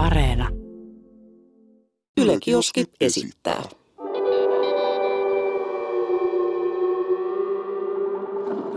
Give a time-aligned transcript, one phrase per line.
[0.00, 0.48] Areena.
[2.16, 3.62] Yle Kioski esittää.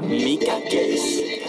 [0.01, 1.43] Mikä keissi?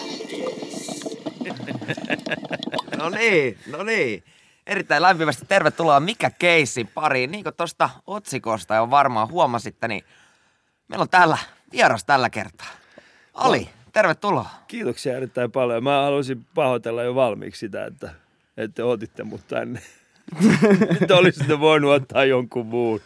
[2.96, 4.24] No niin, no niin.
[4.66, 7.30] Erittäin lämpimästi tervetuloa Mikä keissi pariin.
[7.30, 10.04] Niin kuin tuosta otsikosta jo varmaan huomasitte, niin
[10.88, 11.38] meillä on täällä
[11.72, 12.70] vieras tällä kertaa.
[13.34, 14.50] Ali, tervetuloa.
[14.68, 15.84] Kiitoksia erittäin paljon.
[15.84, 18.23] Mä haluaisin pahoitella jo valmiiksi sitä, että,
[18.57, 19.80] että otitte mut tänne.
[21.01, 23.01] Nyt olisitte voinut ottaa jonkun muun.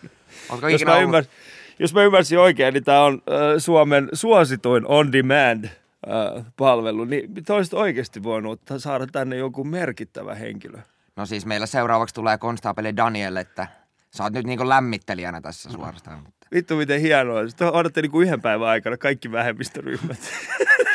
[0.72, 1.30] Jos mä, ollut...
[1.78, 7.52] jos mä ymmärsin oikein, niin tämä on äh, Suomen suosituin on-demand äh, palvelu, niin te
[7.52, 10.78] olisitte oikeasti voinut ottaa, saada tänne joku merkittävä henkilö.
[11.16, 13.66] No siis meillä seuraavaksi tulee konstaapeli Daniel, että
[14.10, 16.24] sä oot nyt niinku lämmittelijänä tässä suorastaan.
[16.55, 17.48] Vittu miten hienoa.
[17.48, 20.19] Sitten odotte niinku yhden päivän aikana kaikki vähemmistöryhmät.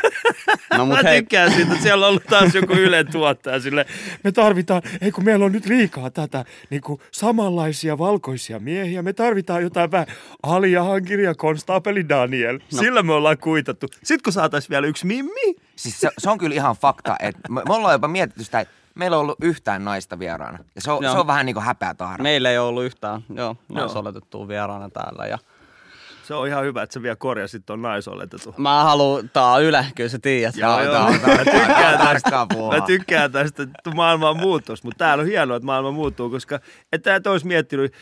[0.77, 3.85] No mut Mä hei, tykkään siitä, että siellä on ollut taas joku Ylen tuottaja sille.
[4.23, 9.01] Me tarvitaan, ei kun meillä on nyt liikaa tätä, niin kuin samanlaisia valkoisia miehiä.
[9.01, 10.07] Me tarvitaan jotain vähän
[10.43, 12.59] Alia Hankiri ja konstaapeli Daniel.
[12.73, 12.79] No.
[12.79, 13.87] Sillä me ollaan kuitattu.
[14.03, 15.55] Sitten kun saataisiin vielä yksi Mimmi.
[15.75, 18.73] Siis se, se on kyllä ihan fakta, että me, me ollaan jopa mietitty sitä, että
[18.95, 20.59] meillä on ollut yhtään naista vieraana.
[20.75, 21.13] Ja se on, Joo.
[21.13, 22.23] se on vähän niin kuin häpeä tahra.
[22.23, 25.25] meillä ei ole ollut yhtään joo, naisoletettua vieraana täällä.
[25.25, 25.37] Ja
[26.23, 28.53] Se on ihan hyvä, että sä vielä korjasit ton naisoletetun.
[28.57, 30.57] mä haluan, tää on Yle, kyllä sä tiedät.
[30.57, 30.91] Joo, joo.
[30.93, 32.47] tää on- tää on- Mä tykkään tää tästä.
[32.79, 36.59] Mä tykkään tästä, että maailma muuttuisi, mutta täällä on hienoa, että maailma muuttuu, koska
[36.93, 37.93] että et olisi miettinyt,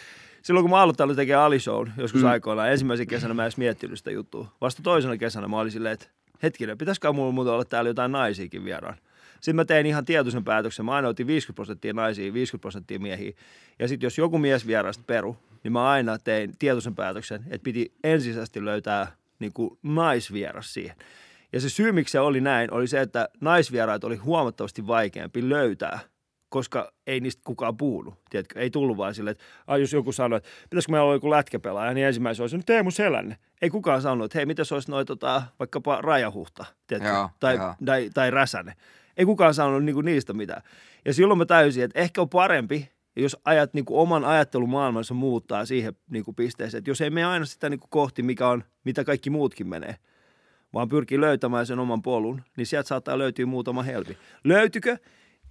[0.42, 2.28] silloin kun mä aloittanut tekemään Ali-shown joskus mm.
[2.30, 4.48] aikoinaan, ensimmäisen kesänä mä en edes miettinyt sitä juttua.
[4.62, 6.08] Vasta toisena kesänä mä olin silleen, että
[6.44, 8.98] hetkinen, pitäisikö mulla muuten olla täällä jotain naisiakin vieraan.
[9.34, 10.86] Sitten mä tein ihan tietoisen päätöksen.
[10.86, 13.32] Mä aina otin 50 prosenttia naisia, 50 prosenttia miehiä.
[13.80, 17.94] Ja sitten jos joku mies vierasta peru, niin mä aina tein tietoisen päätöksen, että piti
[18.04, 20.96] ensisijaisesti löytää niin kuin naisvieras siihen.
[21.54, 26.00] Ja se syy, miksi se oli näin, oli se, että naisvieraita oli huomattavasti vaikeampi löytää,
[26.50, 28.14] koska ei niistä kukaan puhunut.
[28.30, 28.60] Tiedätkö?
[28.60, 32.08] Ei tullut vaan silleen, että jos joku sanoi, että pitäisikö meillä olla joku lätkäpelaaja, niin
[32.08, 33.38] ensimmäisenä olisi, no Teemu Selänne.
[33.62, 37.14] Ei kukaan sanonut, että hei, mitä se olisi noin tota, vaikkapa Rajahuhta, tiedätkö?
[37.14, 37.76] Joo, tai, joo.
[37.86, 38.74] tai, tai Räsänen.
[39.18, 40.62] Ei kukaan sanonut niinku niistä mitään.
[41.06, 45.94] Ja silloin mä täysin, että ehkä on parempi, jos ajat niinku oman ajattelumaailmansa muuttaa siihen
[46.10, 49.68] niinku pisteeseen, että jos ei mene aina sitä niinku kohti, mikä on, mitä kaikki muutkin
[49.68, 49.96] menee,
[50.74, 54.18] vaan pyrkii löytämään sen oman polun, niin sieltä saattaa löytyä muutama helpi.
[54.44, 54.98] Löytykö?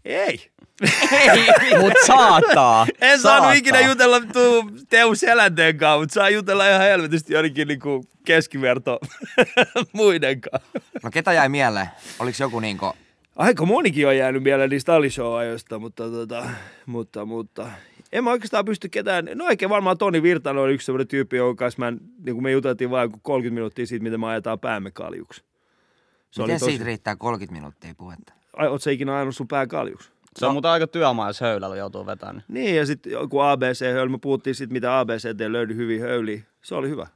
[0.05, 0.51] Ei.
[1.81, 2.87] Mut saattaa.
[3.01, 3.41] En saattaa.
[3.41, 8.99] saanut ikinä jutella tuu Teu Selänteen kanssa, mutta saa jutella ihan helvetisti jonnekin niinku keskiverto
[9.93, 10.71] muiden kanssa.
[11.03, 11.89] No ketä jäi mieleen?
[12.19, 12.97] Oliko joku niinku...
[13.41, 16.47] Aika monikin on jäänyt mieleen niistä alishow-ajoista, mutta, tota,
[16.87, 17.67] mutta, mutta
[18.13, 21.65] en mä oikeastaan pysty ketään, no oikein varmaan Toni Virtanen on yksi sellainen tyyppi, jonka
[21.65, 25.41] kanssa mä, niin kuin me juteltiin vain 30 minuuttia siitä, miten me ajetaan päämme kaljuksi.
[26.31, 28.33] Se Miten oli tosi, siitä riittää 30 minuuttia puhetta?
[28.57, 30.11] Ai, oot sä ikinä ajanut sun pää kaljuksi?
[30.39, 32.45] Se on muuten aika työmaa, jos höylällä joutuu vetämään.
[32.49, 36.43] Niin, ja sitten joku ABC-höylä, me puhuttiin siitä, mitä ABCD löydy hyvin höyliä.
[36.63, 37.07] Se oli hyvä.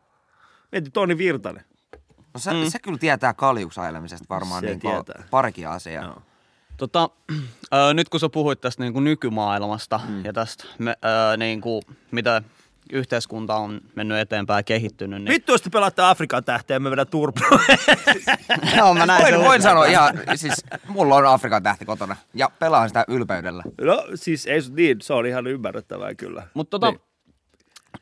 [0.73, 1.65] Mieti Toni Virtanen.
[2.35, 2.71] No se, mm.
[2.71, 5.23] se kyllä tietää kaljuksi ajelemisesta varmaan Se niin tietää.
[5.31, 6.05] parikin asiaa.
[6.05, 6.23] Joo.
[6.77, 7.11] Tota,
[7.75, 10.25] ö, nyt kun sä puhuit tästä niin kuin nykymaailmasta mm.
[10.25, 12.43] ja tästä, me, ö, niin kuin, mitä
[12.93, 15.33] yhteiskunta on mennyt eteenpäin ja kehittynyt, niin...
[15.33, 17.49] Vittu, jos te pelaatte Afrikan tähteä, me vedän turpaa.
[18.77, 22.89] Joo, mä näin Voin, voin sanoa ihan, siis mulla on Afrikan tähti kotona ja pelaan
[22.89, 23.63] sitä ylpeydellä.
[23.81, 26.47] no siis ei se niin, se on ihan ymmärrettävää kyllä.
[26.55, 27.01] Mutta tota, Niin.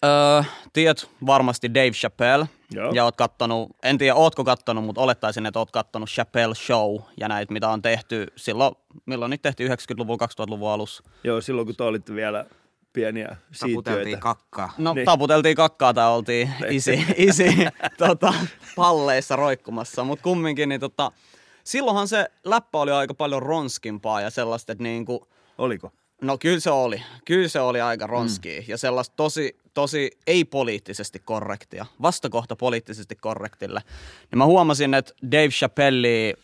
[0.05, 0.43] Öö,
[0.73, 2.49] tiedät varmasti Dave Chappelle.
[2.71, 2.93] Joo.
[2.93, 7.29] Ja oot kattonut, en tiedä ootko kattonut, mutta olettaisin, että oot kattonut Chappelle Show ja
[7.29, 8.75] näitä, mitä on tehty silloin,
[9.07, 11.03] milloin niitä tehtiin 90-luvun, 2000-luvun alussa.
[11.25, 12.45] Joo, silloin kun te olitte vielä
[12.93, 14.21] pieniä Taputeltiin siittiöitä.
[14.21, 14.73] kakkaa.
[14.79, 14.97] No Niin.
[14.97, 15.07] niin.
[15.07, 17.57] taputeltiin kakkaa tai oltiin isi, isi
[17.99, 18.35] tota,
[18.77, 21.13] palleissa roikkumassa, mutta kumminkin niin tota,
[21.65, 25.27] silloinhan se läppä oli aika paljon ronskimpaa ja sellaista, että niinku,
[25.59, 25.93] Oliko?
[26.21, 27.03] No kyllä se oli.
[27.25, 28.65] Kyllä se oli aika ronski mm.
[28.69, 31.87] ja sellaista tosi, tosi ei-poliittisesti korrektia.
[32.03, 33.81] Vastakohta poliittisesti korrektille.
[34.31, 36.35] Niin mä huomasin, että Dave Chappelle,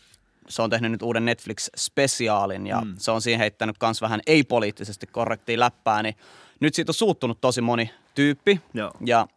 [0.49, 2.95] se on tehnyt nyt uuden Netflix-spesiaalin ja mm.
[2.97, 6.15] se on siihen heittänyt kans vähän ei-poliittisesti korrektia läppää, niin
[6.59, 8.61] nyt siitä on suuttunut tosi moni tyyppi.
[8.73, 8.91] Joo.
[9.05, 9.27] Ja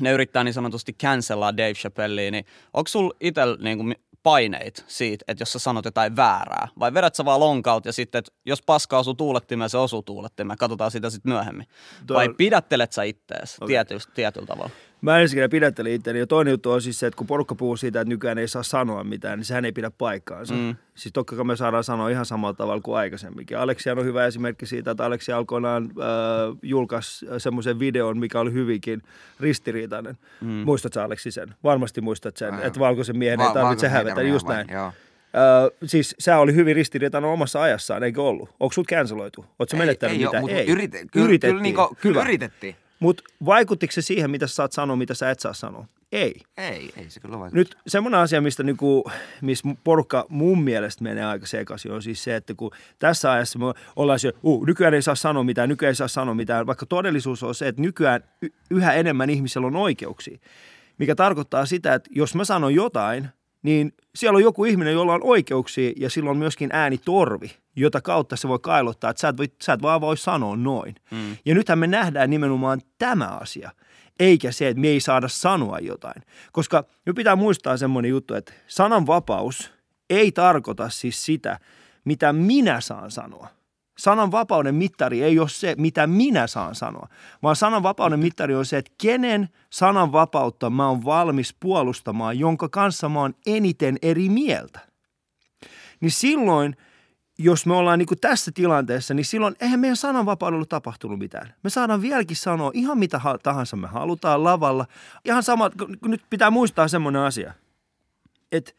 [0.00, 5.24] ne yrittää niin sanotusti cancellaa Dave Chappellea, niin onko sulla itsellä niinku mi- paineita siitä,
[5.28, 8.62] että jos sä sanot jotain väärää, vai vedät sä vaan lonkaut ja sitten, että jos
[8.62, 11.66] paska osuu tuulettimeen, se osuu tuulettimeen, katsotaan sitä sitten myöhemmin.
[12.06, 13.68] Tuo- Vai pidättelet sä ittees okay.
[13.68, 14.70] tietyllä, tietyllä tavalla?
[15.02, 16.18] Mä ensinnäkin pidättelin itseäni.
[16.18, 18.62] Ja toinen juttu on siis se, että kun porukka puhuu siitä, että nykyään ei saa
[18.62, 20.54] sanoa mitään, niin sehän ei pidä paikkaansa.
[20.54, 20.76] Mm.
[20.94, 23.58] Siis totta kai me saadaan sanoa ihan samalla tavalla kuin aikaisemminkin.
[23.58, 29.02] Aleksian on hyvä esimerkki siitä, että Aleksi alkoinaan äh, julkaisi semmoisen videon, mikä oli hyvinkin
[29.40, 30.18] ristiriitainen.
[30.40, 30.48] Mm.
[30.50, 31.54] Muistatko Aleksi sen?
[31.64, 32.66] Varmasti muistat sen, Aivan.
[32.66, 34.22] että valkoisen miehen Va- ei tarvitse hävetä.
[34.22, 34.66] Just näin.
[34.72, 34.92] Joo.
[35.36, 38.48] Öö, siis sä oli hyvin ristiriitainen omassa ajassaan, eikö ollut?
[38.60, 39.44] Onko sut canceloitu?
[39.58, 40.44] Oletko menettänyt ei, mitään?
[40.44, 41.52] Ole, mutta yrite, kyllä, Yritettiin.
[41.52, 42.28] Kyllä, niinku, kyllä Hyvä.
[42.28, 42.76] yritettiin.
[43.02, 45.86] Mutta vaikuttiko se siihen, mitä sä saat sanoa, mitä sä et saa sanoa?
[46.12, 46.34] Ei.
[46.56, 47.56] Ei, ei se kyllä vaikuta.
[47.56, 49.10] Nyt semmoinen asia, mistä niinku,
[49.40, 53.64] missä porukka mun mielestä menee aika sekaisin, on siis se, että kun tässä ajassa me
[53.96, 57.42] ollaan se, uh, nykyään ei saa sanoa mitään, nykyään ei saa sanoa mitään, vaikka todellisuus
[57.42, 58.24] on se, että nykyään
[58.70, 60.38] yhä enemmän ihmisillä on oikeuksia.
[60.98, 63.28] Mikä tarkoittaa sitä, että jos mä sanon jotain,
[63.62, 68.36] niin siellä on joku ihminen, jolla on oikeuksia ja sillä on myöskin äänitorvi, jota kautta
[68.36, 70.94] se voi kailottaa, että sä et, voi, sä et vaan voi sanoa noin.
[71.10, 71.36] Mm.
[71.44, 73.70] Ja nythän me nähdään nimenomaan tämä asia,
[74.20, 76.22] eikä se, että me ei saada sanoa jotain.
[76.52, 79.72] Koska nyt pitää muistaa semmoinen juttu, että sananvapaus
[80.10, 81.58] ei tarkoita siis sitä,
[82.04, 83.48] mitä minä saan sanoa.
[83.98, 87.08] Sananvapauden mittari ei ole se, mitä minä saan sanoa,
[87.42, 93.20] vaan sananvapauden mittari on se, että kenen sananvapautta mä oon valmis puolustamaan, jonka kanssa mä
[93.20, 94.80] oon eniten eri mieltä.
[96.00, 96.76] Niin silloin,
[97.38, 101.54] jos me ollaan niin tässä tilanteessa, niin silloin eihän meidän sananvapaudella tapahtunut mitään.
[101.62, 104.86] Me saadaan vieläkin sanoa ihan mitä ha- tahansa me halutaan lavalla.
[105.24, 105.70] Ihan sama,
[106.02, 107.54] nyt pitää muistaa semmoinen asia,
[108.52, 108.72] että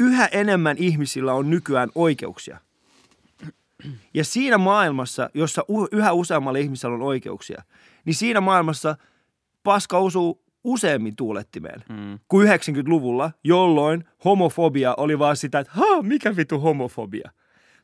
[0.00, 2.58] yhä enemmän ihmisillä on nykyään oikeuksia.
[4.14, 7.62] Ja siinä maailmassa, jossa yhä useammalla ihmisellä on oikeuksia,
[8.04, 8.96] niin siinä maailmassa
[9.62, 12.18] paska osuu useammin tuulettimeen mm.
[12.28, 17.30] kuin 90-luvulla, jolloin homofobia oli vaan sitä, että ha, mikä vitu homofobia.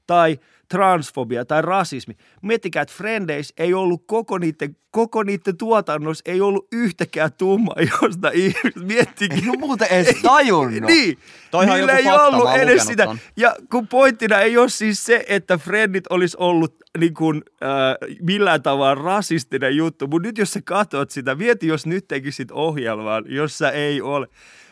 [0.06, 0.38] Tai
[0.70, 2.16] transfobia tai rasismi.
[2.42, 7.72] Miettikää, että Friendeis ei ollut koko niiden, koko niiden tuotannossa, ei ollut yhtäkään tumma,
[8.02, 9.44] josta ihmiset miettikin.
[9.44, 10.90] Ei ole muuten edes tajunnut.
[10.90, 11.18] Niin.
[11.50, 13.04] Toihan Niillä ei fakta, ollut edes sitä.
[13.04, 13.18] ton.
[13.36, 18.62] Ja kun pointtina ei ole siis se, että Friendit olisi ollut niin kuin, äh, millään
[18.62, 23.70] tavalla rasistinen juttu, mutta nyt jos sä katsot sitä, mieti jos nyt tekisit ohjelman, jossa
[23.70, 24.26] ei ole.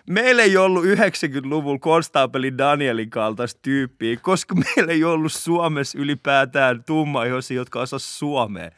[0.08, 7.56] Meillä ei ollut 90-luvulla konstaapeli Danielin kaltaista tyyppiä, koska meillä ei ollut Suomessa ylipäätään tummaihoisia,
[7.56, 8.70] jotka osas suomea.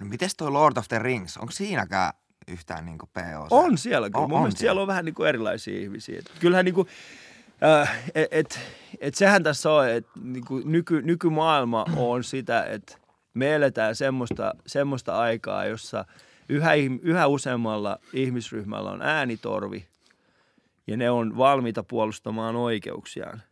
[0.00, 1.36] No mites toi Lord of the Rings?
[1.36, 2.12] Onko siinäkään
[2.48, 3.46] yhtään niinku PO?
[3.50, 4.22] On siellä kyllä.
[4.24, 4.70] On- Mun on mielestä siellä.
[4.70, 6.22] siellä on vähän niin kuin erilaisia ihmisiä.
[6.40, 6.88] Kyllähän niin kuin,
[7.80, 8.60] äh, et, et,
[9.00, 12.96] et sehän tässä on, että niin kuin nyky, nykymaailma on sitä, että
[13.34, 16.04] me eletään semmoista, semmoista aikaa, jossa
[16.48, 16.70] yhä,
[17.02, 19.86] yhä useammalla ihmisryhmällä on äänitorvi
[20.90, 23.42] ja ne on valmiita puolustamaan oikeuksiaan.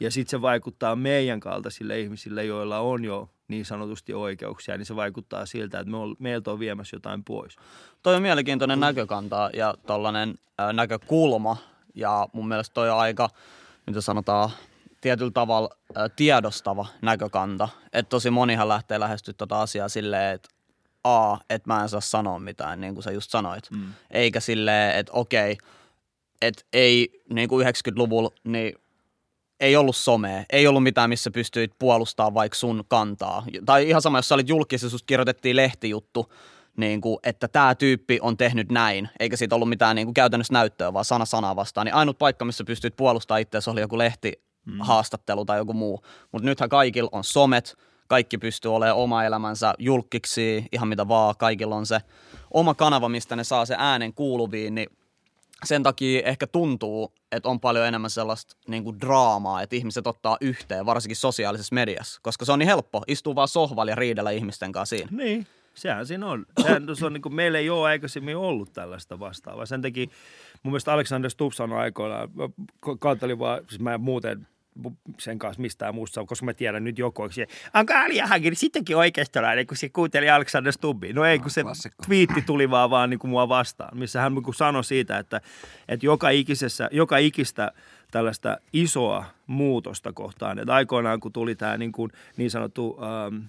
[0.00, 4.96] Ja sitten se vaikuttaa meidän kaltaisille ihmisille, joilla on jo niin sanotusti oikeuksia, niin se
[4.96, 7.56] vaikuttaa siltä, että me ol, meiltä on viemässä jotain pois.
[8.02, 11.56] Toi on mielenkiintoinen näkökanta ja tollainen äh, näkökulma.
[11.94, 13.28] Ja mun mielestä toi on aika,
[13.86, 14.50] mitä sanotaan,
[15.00, 17.68] tietyllä tavalla äh, tiedostava näkökanta.
[17.92, 20.48] Että tosi monihan lähtee lähestyä tota asiaa silleen, että
[21.04, 23.70] A, että mä en saa sanoa mitään, niin kuin sä just sanoit.
[23.70, 23.94] Mm.
[24.10, 25.58] Eikä silleen, että okei,
[26.46, 28.74] että ei niin kuin 90-luvulla, niin
[29.60, 33.44] ei ollut somea, ei ollut mitään, missä pystyit puolustamaan vaikka sun kantaa.
[33.66, 36.32] Tai ihan sama, jos sä olit julkisessa, susta kirjoitettiin lehtijuttu,
[36.76, 40.52] niin kuin, että tämä tyyppi on tehnyt näin, eikä siitä ollut mitään niin kuin käytännössä
[40.52, 41.84] näyttöä, vaan sana sanaa vastaan.
[41.84, 46.02] Niin ainut paikka, missä pystyit puolustamaan itseäsi, oli joku lehtihaastattelu tai joku muu.
[46.32, 47.76] Mutta nythän kaikilla on somet,
[48.08, 52.00] kaikki pystyy olemaan oma elämänsä julkiksi, ihan mitä vaan, kaikilla on se
[52.50, 54.88] oma kanava, mistä ne saa se äänen kuuluviin, niin
[55.64, 60.36] sen takia ehkä tuntuu, että on paljon enemmän sellaista niin kuin draamaa, että ihmiset ottaa
[60.40, 64.72] yhteen, varsinkin sosiaalisessa mediassa, koska se on niin helppo, istuu vaan sohvalla ja riidellä ihmisten
[64.72, 65.08] kanssa siinä.
[65.12, 66.46] Niin, sehän siinä on.
[66.62, 69.66] Sehän, se on niin kuin, meillä ei ole aikaisemmin ollut tällaista vastaavaa.
[69.66, 70.06] Sen takia
[70.62, 74.46] mun mielestä Alexander Stubb sanoi aikoinaan, mä vaan, siis mä en muuten
[75.18, 79.66] sen kanssa mistään muusta, koska mä tiedän nyt joku, että onko Alia Hagen sittenkin oikeistolainen,
[79.66, 81.12] kun se kuunteli Alexander Stubbia.
[81.12, 82.04] No ei, kun se klassikko.
[82.06, 85.40] twiitti tuli vaan, vaan niin kuin mua vastaan, missä hän niin kuin sanoi siitä, että,
[85.88, 87.72] että joka, ikisessä, joka ikistä
[88.10, 90.58] tällaista isoa muutosta kohtaan.
[90.58, 93.42] Että aikoinaan, kun tuli tämä niin, kuin, niin sanottu ähm,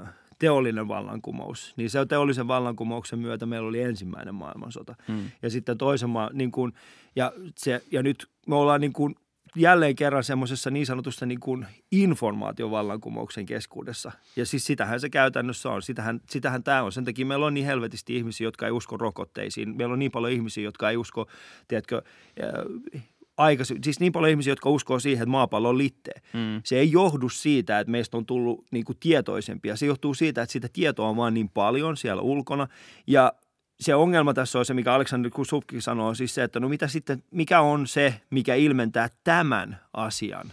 [0.00, 0.08] äh,
[0.38, 4.94] teollinen vallankumous, niin se teollisen vallankumouksen myötä meillä oli ensimmäinen maailmansota.
[5.08, 5.30] Mm.
[5.42, 6.72] Ja sitten toisen maa, niin kuin,
[7.16, 9.16] ja, se, ja nyt me ollaan niin kuin
[9.56, 14.12] jälleen kerran semmoisessa niin sanotusta niin kuin informaatiovallankumouksen keskuudessa.
[14.36, 15.82] Ja siis sitähän se käytännössä on.
[15.82, 16.92] Sitähän, sitähän tämä on.
[16.92, 19.76] Sen takia meillä on niin helvetisti ihmisiä, jotka ei usko rokotteisiin.
[19.76, 21.26] Meillä on niin paljon ihmisiä, jotka ei usko,
[21.68, 22.02] tiedätkö,
[22.42, 23.02] äh,
[23.36, 26.20] aikaisin, siis niin paljon ihmisiä, jotka uskoo siihen, että maapallo on litteä.
[26.32, 26.60] Mm.
[26.64, 29.76] Se ei johdu siitä, että meistä on tullut niin kuin tietoisempia.
[29.76, 32.68] Se johtuu siitä, että sitä tietoa on vaan niin paljon siellä ulkona.
[33.06, 33.32] Ja
[33.80, 37.22] se ongelma tässä on se, mikä Aleksander Kusupki sanoo, siis se, että no mitä sitten,
[37.30, 40.52] mikä on se, mikä ilmentää tämän asian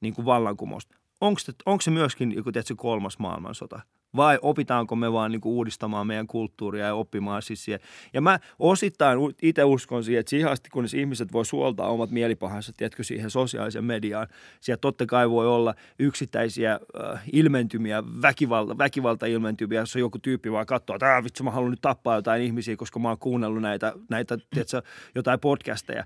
[0.00, 0.96] niin kuin vallankumousta.
[1.20, 3.80] Onko se, onko se myöskin joku tietysti kolmas maailmansota?
[4.16, 7.80] Vai opitaanko me vaan niin kuin uudistamaan meidän kulttuuria ja oppimaan siis siihen.
[8.12, 12.72] Ja mä osittain itse uskon siihen, että siihen asti, kunnes ihmiset voi suoltaa omat mielipahansa,
[12.76, 14.26] tiedätkö, siihen sosiaaliseen mediaan,
[14.60, 20.96] siellä totta kai voi olla yksittäisiä äh, ilmentymiä, väkivalta, väkivalta-ilmentymiä, jos joku tyyppi vaan katsoo,
[20.96, 24.38] että äh, vitsi, mä haluan nyt tappaa jotain ihmisiä, koska mä oon kuunnellut näitä, näitä
[24.50, 24.82] tiedätkö,
[25.14, 26.04] jotain podcasteja.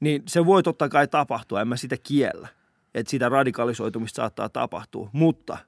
[0.00, 2.48] Niin se voi totta kai tapahtua, en mä sitä kiellä,
[2.94, 5.58] että sitä radikalisoitumista saattaa tapahtua, mutta–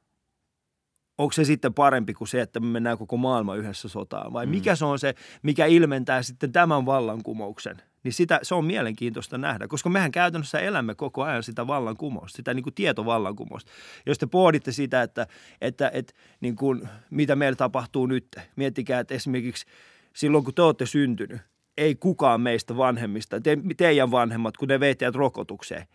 [1.19, 4.33] onko se sitten parempi kuin se, että me mennään koko maailma yhdessä sotaan?
[4.33, 4.51] Vai mm.
[4.51, 7.77] mikä se on se, mikä ilmentää sitten tämän vallankumouksen?
[8.03, 12.55] Niin sitä, se on mielenkiintoista nähdä, koska mehän käytännössä elämme koko ajan sitä vallankumousta, sitä
[12.55, 13.73] niin kuin tietovallankumousta.
[14.07, 15.27] Jos te pohditte sitä, että,
[15.61, 19.67] että, että niin kuin, mitä meillä tapahtuu nyt, miettikää, että esimerkiksi
[20.13, 21.41] silloin kun te olette syntynyt,
[21.77, 25.87] ei kukaan meistä vanhemmista, te, teidän vanhemmat, kun ne vei rokotukseen,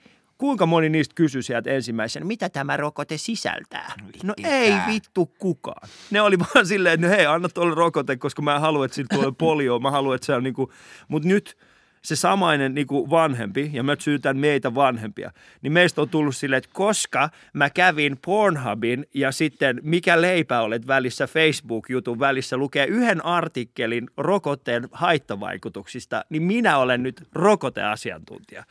[0.43, 3.93] kuinka moni niistä kysyi sieltä ensimmäisenä, mitä tämä rokote sisältää?
[4.23, 5.89] No ei vittu kukaan.
[6.11, 9.15] Ne oli vaan silleen, että no hei, anna tuolle rokote, koska mä haluan, että siitä
[9.15, 9.79] tulee polio.
[9.79, 10.71] Mä haluan, että se on niinku,
[11.07, 11.57] mutta nyt
[12.01, 15.31] se samainen niin kuin vanhempi, ja mä syytän meitä vanhempia,
[15.61, 20.87] niin meistä on tullut silleen, että koska mä kävin Pornhubin ja sitten mikä leipä olet
[20.87, 28.63] välissä Facebook-jutun välissä lukee yhden artikkelin rokotteen haittavaikutuksista, niin minä olen nyt rokoteasiantuntija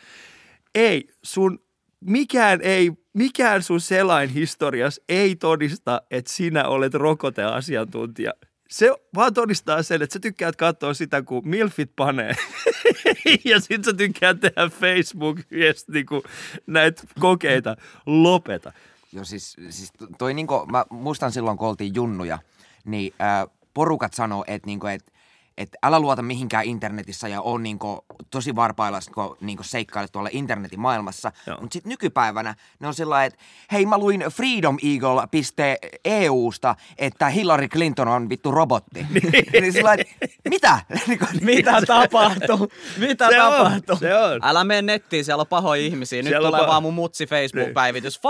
[0.74, 1.58] ei, sun
[2.00, 8.32] mikään ei, mikään sun selain historias ei todista, että sinä olet rokoteasiantuntija.
[8.68, 12.34] Se vaan todistaa sen, että sä tykkäät katsoa sitä, kun Milfit panee.
[13.44, 15.38] ja sit sä tykkäät tehdä facebook
[15.92, 16.22] niinku,
[16.66, 17.76] näitä kokeita.
[18.06, 18.72] Lopeta.
[19.12, 22.38] Joo, siis, siis toi niinku, mä muistan silloin, kun oltiin junnuja,
[22.84, 25.12] niin äh, porukat sanoo, että niinku, et
[25.58, 30.80] että älä luota mihinkään internetissä ja on niinku tosi varpailla, kun niinku seikkailet tuolla internetin
[30.80, 31.32] maailmassa.
[31.60, 33.38] Mutta sitten nykypäivänä ne on sillä että
[33.72, 39.06] hei mä luin freedomeagle.eusta, että Hillary Clinton on vittu robotti.
[39.60, 39.96] niin sillä
[40.50, 40.80] mitä?
[41.08, 42.68] Niinku, mitä tapahtuu?
[42.98, 43.94] Mitä se tapahtuu?
[43.94, 44.40] On, se on.
[44.42, 46.22] Älä mene nettiin, siellä on pahoja ihmisiä.
[46.22, 48.20] Nyt siellä tulee pa- vaan mun mutsi Facebook-päivitys.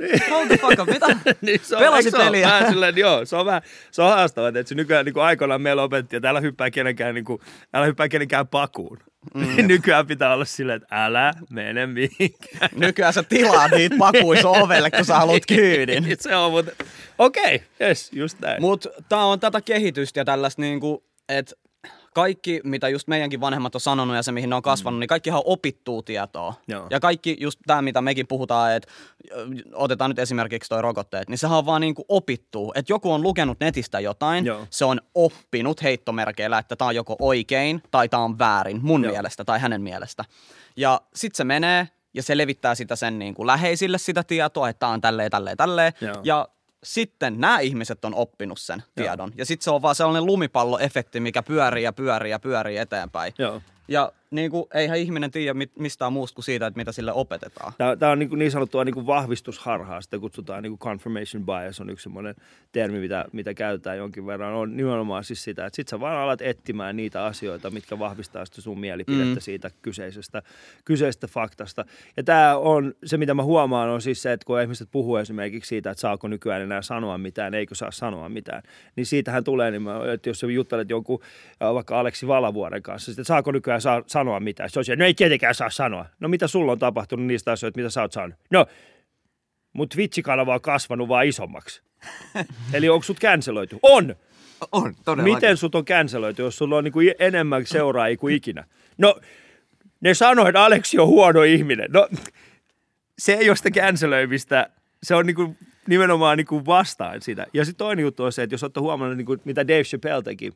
[0.00, 0.30] Niin.
[0.30, 1.06] Hold the fuck up, mitä?
[1.40, 2.68] niin se on, Pelasi peliä.
[2.68, 5.82] Silleen, joo, se on vähän, se on haastava, että se nykyään niin kuin aikoinaan meillä
[5.82, 7.40] opetti, että älä hyppää kenenkään, niin kuin,
[7.74, 8.98] älä hyppää kenenkään pakuun.
[9.34, 9.66] Mm.
[9.68, 12.70] Nykyään pitää olla silleen, että älä mene mihinkään.
[12.76, 16.04] Nykyään sä tilaat niitä pakuissa ovelle, kun sä haluat kyydin.
[16.20, 16.84] se on, mutta
[17.18, 18.60] okei, okay, yes, just näin.
[18.60, 21.54] Mutta tää on tätä kehitystä ja tällaista niinku, että
[22.14, 25.00] kaikki, mitä just meidänkin vanhemmat on sanonut ja se, mihin ne on kasvanut, mm.
[25.00, 26.54] niin kaikkihan on opittuu tietoa.
[26.68, 26.86] Joo.
[26.90, 28.92] Ja kaikki just tämä, mitä mekin puhutaan, että
[29.72, 32.72] otetaan nyt esimerkiksi toi rokotteet, niin sehän on vaan niin kuin opittuu.
[32.74, 34.66] Että joku on lukenut netistä jotain, Joo.
[34.70, 39.12] se on oppinut heittomerkeillä, että tämä on joko oikein tai tämä on väärin mun Joo.
[39.12, 40.24] mielestä tai hänen mielestä.
[40.76, 44.80] Ja sitten se menee ja se levittää sitä sen niin kuin läheisille sitä tietoa, että
[44.80, 45.92] tämä on tälleen, tälleen, tälleen.
[46.00, 46.14] Joo.
[46.24, 46.48] Ja
[46.84, 49.28] sitten nämä ihmiset on oppinut sen tiedon.
[49.28, 49.34] Joo.
[49.38, 53.32] Ja sitten se on vaan sellainen lumipalloefekti, mikä pyörii ja pyörii ja pyörii eteenpäin.
[53.38, 53.62] Joo.
[53.90, 57.72] Ja niin kuin, eihän ihminen tiedä mistään muusta kuin siitä, että mitä sille opetetaan.
[57.78, 61.80] Tämä, tämä on niin, niin sanottua niin kuin vahvistusharhaa, sitä kutsutaan niin kuin confirmation bias,
[61.80, 62.34] on yksi semmoinen
[62.72, 64.54] termi, mitä, mitä käytetään jonkin verran.
[64.54, 68.60] On nimenomaan siis sitä, että sit sä vaan alat etsimään niitä asioita, mitkä vahvistaa sitä
[68.60, 69.40] sun mielipidettä mm.
[69.40, 70.42] siitä kyseisestä,
[70.84, 71.84] kyseisestä faktasta.
[72.16, 75.68] Ja tämä on, se mitä mä huomaan on siis se, että kun ihmiset puhuu esimerkiksi
[75.68, 78.62] siitä, että saako nykyään enää sanoa mitään, eikö saa sanoa mitään,
[78.96, 81.20] niin siitähän tulee, niin mä, että jos sä juttelet jonkun
[81.74, 84.70] vaikka Aleksi Valavuoren kanssa, että saako nykyään saa, sanoa mitään.
[84.70, 86.06] Se on siellä, no ei tietenkään saa sanoa.
[86.20, 88.38] No mitä sulla on tapahtunut niistä asioista, mitä sä oot saanut?
[88.50, 88.66] No,
[89.72, 91.82] mut Twitch-kanava on kasvanut vaan isommaksi.
[92.74, 93.78] Eli onko sut canceloitu?
[93.82, 94.16] On!
[94.72, 95.34] On, todella.
[95.34, 98.64] Miten sut on canceloitu, jos sulla on niinku enemmän seuraajia kuin ikinä?
[98.98, 99.20] No,
[100.00, 101.90] ne sanoi, että Aleksi on huono ihminen.
[101.92, 102.08] No,
[103.18, 104.70] se ei ole sitä cancelöimistä.
[105.02, 105.56] Se on niinku
[105.88, 107.46] nimenomaan niinku vastaan sitä.
[107.52, 110.52] Ja sitten toinen juttu on se, että jos olette huomannut, niinku, mitä Dave Chappelle teki,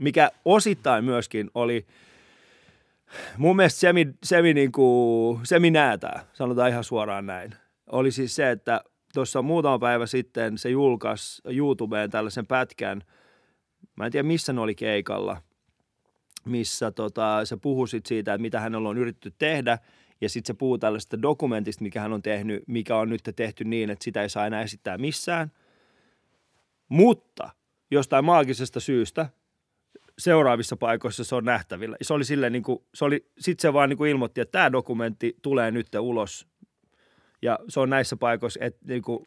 [0.00, 1.86] mikä osittain myöskin oli–
[3.36, 7.54] mun mielestä semi, semi, niin kuin, semi näätää, sanotaan ihan suoraan näin,
[7.92, 8.80] oli siis se, että
[9.14, 13.02] tuossa muutama päivä sitten se julkaisi YouTubeen tällaisen pätkän,
[13.96, 15.42] mä en tiedä missä ne oli keikalla,
[16.44, 19.78] missä tota, se puhui siitä, että mitä hänellä on yritetty tehdä,
[20.20, 23.90] ja sitten se puhuu tällaisesta dokumentista, mikä hän on tehnyt, mikä on nyt tehty niin,
[23.90, 25.52] että sitä ei saa enää esittää missään.
[26.88, 27.50] Mutta
[27.90, 29.26] jostain maagisesta syystä
[30.20, 31.96] seuraavissa paikoissa se on nähtävillä.
[32.02, 34.72] Se oli silleen niin kuin, se oli, sit se vaan niin kuin ilmoitti, että tämä
[34.72, 36.46] dokumentti tulee nyt ulos
[37.42, 39.26] ja se on näissä paikoissa, että niin kuin,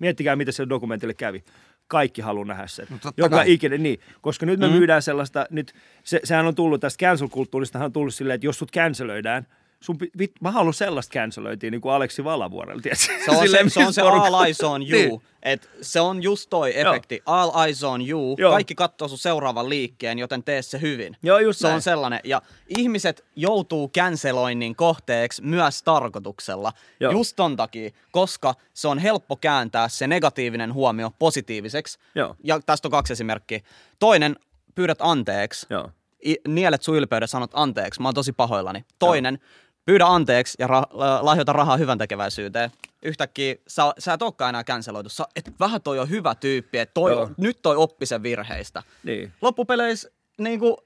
[0.00, 1.44] miettikää mitä se dokumentille kävi.
[1.86, 2.86] Kaikki haluaa nähdä sen.
[2.90, 3.52] No, Joka kai.
[3.52, 4.00] ikinen, niin.
[4.20, 4.78] Koska nyt me mm-hmm.
[4.78, 5.72] myydään sellaista, nyt
[6.04, 9.46] se, sehän on tullut tästä cancel-kulttuurista, on tullut silleen, että jos sut cancelöidään,
[9.84, 13.04] sun, vit, mä haluan sellaista cancelointia niin kuin Aleksi Valavuorella, tiedätkö?
[13.24, 15.00] Se on se, Silleen, se, on se all eyes on you.
[15.08, 15.22] Niin.
[15.42, 17.22] Et se on just toi efekti.
[17.26, 18.36] All eyes on you.
[18.38, 18.52] Joo.
[18.52, 21.16] Kaikki katsoo sun seuraavan liikkeen, joten tee se hyvin.
[21.22, 21.74] Joo, just se näin.
[21.74, 22.20] on sellainen.
[22.24, 22.42] Ja
[22.78, 26.72] ihmiset joutuu canceloinnin kohteeksi myös tarkoituksella.
[27.00, 27.12] Joo.
[27.12, 31.98] Just ton takia, koska se on helppo kääntää se negatiivinen huomio positiiviseksi.
[32.14, 32.36] Joo.
[32.44, 33.60] Ja tästä on kaksi esimerkkiä.
[33.98, 34.36] Toinen,
[34.74, 35.66] pyydät anteeksi.
[35.70, 35.90] Joo.
[36.26, 38.84] I- nielet sun ylpeyden, sanot anteeksi, mä oon tosi pahoillani.
[38.98, 39.38] Toinen,
[39.84, 42.70] pyydä anteeksi ja ra- la- lahjoita rahaa hyvän tekeväisyyteen.
[43.02, 45.08] Yhtäkkiä sä, sä et olekaan enää canceloitu.
[45.08, 47.30] Sä, et vähän toi on hyvä tyyppi, että toi, Joo.
[47.36, 48.82] nyt toi oppi sen virheistä.
[49.04, 49.32] Niin.
[49.40, 50.78] Loppupeleissä niinku,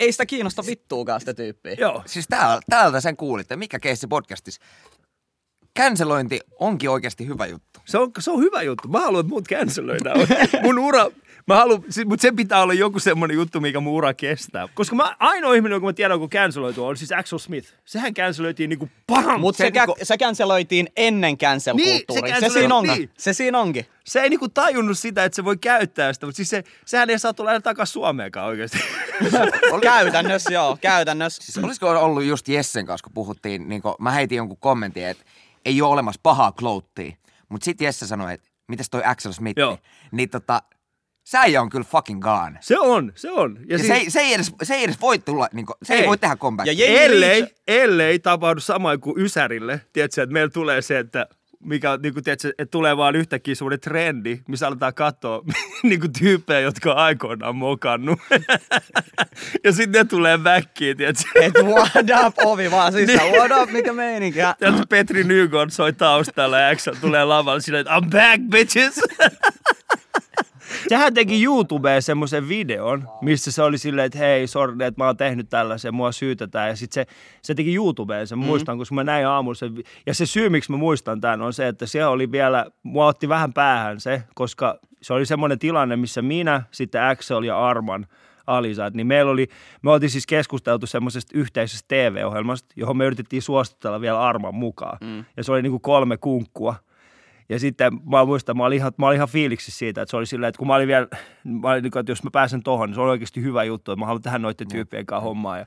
[0.00, 1.76] ei sitä kiinnosta vittuukaan sitä tyyppiä.
[1.78, 2.02] Joo.
[2.06, 3.56] Siis täällä, täältä sen kuulitte.
[3.56, 4.60] Mikä keissi podcastissa?
[5.78, 7.73] Cancelointi onkin oikeasti hyvä juttu.
[7.84, 8.88] Se on, se on hyvä juttu.
[8.88, 10.20] Mä haluan, että mut canceloidaan.
[10.62, 11.06] mun ura,
[11.46, 14.68] mä haluan, si- mutta sen pitää olla joku semmoinen juttu, mikä mun ura kestää.
[14.74, 17.68] Koska mä, ainoa ihminen, joka mä tiedän, kun canceloitu on siis Axel Smith.
[17.84, 19.40] Sehän canceloitiin niinku pahan.
[19.40, 22.22] Mutta se, se, kä- niinku, se canceloitiin ennen cancel-kulttuuria.
[22.24, 22.94] Niin, se se, se siinä cancel- onkin.
[22.94, 23.10] niin.
[23.18, 23.86] Se siinä onkin.
[24.04, 27.18] se ei niinku tajunnut sitä, että se voi käyttää sitä, mutta siis se, sehän ei
[27.18, 28.78] saa tulla enää takaisin Suomeenkaan oikeasti.
[29.82, 31.42] käytännössä joo, käytännössä.
[31.42, 35.24] Siis olisiko ollut just Jessen kanssa, kun puhuttiin, niin kun mä heitin jonkun kommentin, että
[35.64, 37.16] ei ole olemassa pahaa klouttia.
[37.48, 39.78] Mutta sitten Jesse sanoi, että mitäs toi Axel Smith, Joo.
[40.12, 40.62] niin tota,
[41.24, 42.58] säijä on kyllä fucking gone.
[42.60, 43.58] se on, se on.
[43.68, 45.94] Ja, ja se, ei, se, ei edes, se ei edes voi tulla, niin kun, se
[45.94, 46.08] ei, Ei.
[46.08, 46.66] voi tehdä comeback.
[46.78, 51.26] Ja ellei, ellei tapahdu samoin kuin Ysärille, tiedätkö, että meillä tulee se, että
[51.64, 55.42] mikä niin kuin, tiedätkö, että tulee vaan yhtäkkiä semmoinen trendi, missä aletaan katsoa
[55.82, 58.20] niin kuin tyyppejä, jotka on aikoinaan mokannut.
[59.64, 61.24] ja sitten ne tulee väkkiin, tiedätkö.
[61.34, 63.18] Et what up, ovi vaan sisään.
[63.18, 63.40] Niin.
[63.40, 64.38] What up, mikä meininki?
[64.58, 69.00] Tiedätkö, Petri Nygård soi taustalla ja tulee lavalle silleen, että I'm back, bitches!
[70.88, 75.16] Sehän teki YouTubeen semmoisen videon, missä se oli silleen, että hei, sorry, että mä oon
[75.16, 76.68] tehnyt tällaisen, mua syytetään.
[76.68, 78.44] Ja sitten se, se teki YouTubeen sen, mm.
[78.44, 79.74] muistan, koska mä näin aamulla sen.
[80.06, 83.28] Ja se syy, miksi mä muistan tämän, on se, että siellä oli vielä, mua otti
[83.28, 88.06] vähän päähän se, koska se oli semmoinen tilanne, missä minä, sitten Axel ja Arman,
[88.46, 89.48] Alisat, niin meillä oli,
[89.82, 94.98] me oltiin siis keskusteltu semmoisesta yhteisestä TV-ohjelmasta, johon me yritettiin suostutella vielä Arman mukaan.
[95.00, 95.24] Mm.
[95.36, 96.74] Ja se oli niin kuin kolme kunkkua.
[97.48, 100.26] Ja sitten mä muistan, mä olin ihan, mä olin ihan fiiliksi siitä, että se oli
[100.26, 101.06] silleen, että kun mä olin vielä,
[101.44, 104.00] mä olin, niin että jos mä pääsen tohon, niin se on oikeasti hyvä juttu, että
[104.00, 105.58] mä haluan tehdä noiden tyyppien kanssa hommaa.
[105.58, 105.66] Ja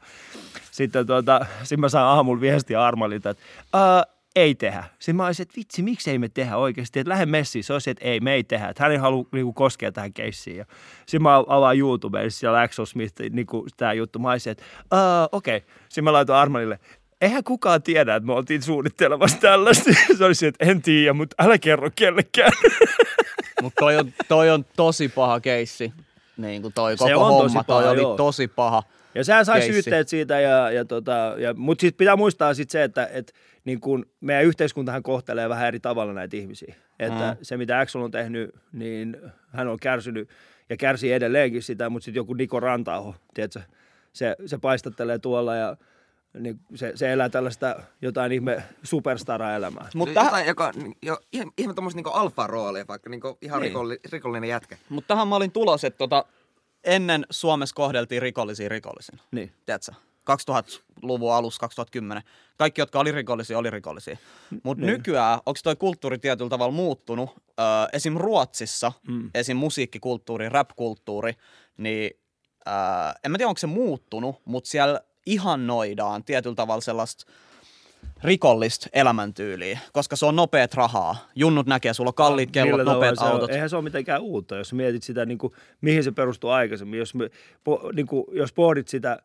[0.71, 3.43] sitten tuota, sitten mä sain aamulla viestiä Armalilta, että
[4.36, 4.84] ei tehdä.
[4.99, 7.63] Sitten mä olisin, että vitsi, miksi ei me tehdä oikeasti, että lähde messiin.
[7.63, 8.67] Se olisi, että ei, me ei tehdä.
[8.67, 10.65] Että hän ei halua niin kuin, koskea tähän keissiin.
[10.99, 14.19] Sitten mä avaan YouTubeen, siellä Axel Smith, niin kuin, tämä juttu.
[14.19, 15.58] Mä olisin, että "Aa, okei.
[15.58, 15.69] Okay.
[15.89, 16.80] Sitten mä laitoin Armalille,
[17.21, 19.89] eihän kukaan tiedä, että me oltiin suunnittelemassa tällaista.
[20.17, 22.51] Se olisi, että en tiedä, mutta älä kerro kellekään.
[23.62, 25.93] Mutta toi on, toi on tosi paha keissi.
[26.38, 28.17] Niin kuin toi Se koko on tosi homma, paha, toi oli joo.
[28.17, 28.84] tosi paha.
[29.15, 29.73] Ja sehän sai keissi.
[29.73, 33.34] syytteet siitä, ja, ja tota, ja, mutta sitten pitää muistaa sit se, että et,
[33.65, 36.75] niin kun meidän yhteiskuntahan kohtelee vähän eri tavalla näitä ihmisiä.
[36.99, 37.38] Että mm.
[37.41, 40.30] se, mitä Axel on tehnyt, niin hän on kärsinyt
[40.69, 43.62] ja kärsii edelleenkin sitä, mutta sitten joku Niko Rantaaho, tiedätkö,
[44.13, 45.77] se, se paistattelee tuolla ja
[46.39, 49.84] niin se, se elää tällaista jotain ihme superstara-elämää.
[49.84, 50.71] Mutta Mutta Jotain, joka,
[51.04, 53.62] jo, ihan, ihan tuommoista niinku alfa-roolia, vaikka niinku ihan Niin.
[53.62, 53.69] niin.
[53.71, 54.78] rikolli, rikollinen jätkä.
[54.89, 56.26] mut tähän mä olin tulos, että tota,
[56.84, 59.21] ennen Suomessa kohdeltiin rikollisia rikollisina.
[59.32, 59.52] Niin.
[59.65, 59.91] Tiedätkö?
[60.52, 62.23] 2000-luvun alussa, 2010.
[62.58, 64.17] Kaikki, jotka oli rikollisia, oli rikollisia.
[64.63, 64.93] Mutta Niin.
[64.97, 67.30] nykyään, onko toi kulttuuri tietyllä tavalla muuttunut?
[67.60, 68.13] Öö, esim.
[68.17, 69.30] Ruotsissa, mm.
[69.34, 69.58] esim.
[69.58, 71.34] musiikkikulttuuri, rap-kulttuuri,
[71.78, 72.12] niin
[72.67, 72.73] öö,
[73.23, 77.26] en mä tiedä, onko se muuttunut, mutta siellä ihannoidaan tietyllä tavalla sellaista
[78.24, 81.16] rikollista elämäntyyliä, koska se on nopeat rahaa.
[81.36, 83.32] Junnut näkee, sulla on kalliit kellot, Millä nopeat se on?
[83.32, 83.50] autot.
[83.50, 87.00] Eihän se ole mitenkään uutta, jos mietit sitä, niin kuin, mihin se perustuu aikaisemmin.
[87.00, 87.30] Jos, me,
[87.63, 89.20] po, niin kuin, jos pohdit sitä,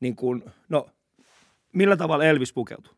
[0.00, 0.86] niin kuin, no,
[1.72, 2.94] millä tavalla Elvis pukeutui?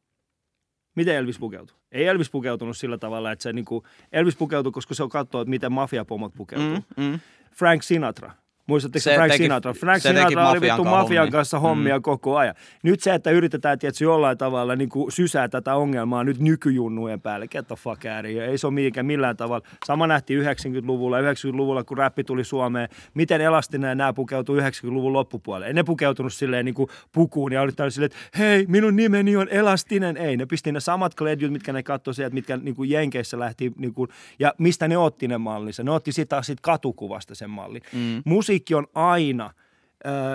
[0.95, 1.77] Miten Elvis pukeutui?
[1.93, 5.41] Ei Elvis pukeutunut sillä tavalla, että se niin kuin, Elvis pukeutui, koska se on katsoa,
[5.41, 6.85] että miten mafiapomot pukeutuu.
[6.97, 7.21] Mm, mm.
[7.53, 8.33] Frank Sinatra.
[8.67, 9.73] Muistatteko Se Frank teki- Sinatra?
[9.73, 11.33] Frank se Sinatra oli mafian vittu kanssa mafian hommia.
[11.33, 12.03] kanssa hommia mm.
[12.03, 12.55] koko ajan.
[12.83, 17.49] Nyt se, että yritetään tietysti jollain tavalla niin kuin sysää tätä ongelmaa nyt nykyjunnujen päälle.
[17.49, 18.25] Get the fuck out.
[18.25, 19.67] Ei se ole mihinkään millään tavalla.
[19.87, 21.21] Sama nähtiin 90-luvulla.
[21.21, 22.89] 90-luvulla, kun räppi tuli Suomeen.
[23.15, 25.67] Miten elastinen nämä pukeutui 90-luvun loppupuolelle.
[25.67, 29.49] Ei ne pukeutunut silleen niin kuin pukuun ja oli silleen, että hei, minun nimeni on
[29.51, 30.17] Elastinen.
[30.17, 33.73] Ei, ne pisti ne samat kledjut, mitkä ne katsoi sieltä, mitkä niin kuin Jenkeissä lähti.
[33.77, 35.83] Niin kuin, ja mistä ne otti ne mallinsa?
[35.83, 37.83] Ne otti sitä sit katukuvasta sen mallin.
[37.93, 38.23] Mm.
[38.57, 39.51] Musiikki on aina,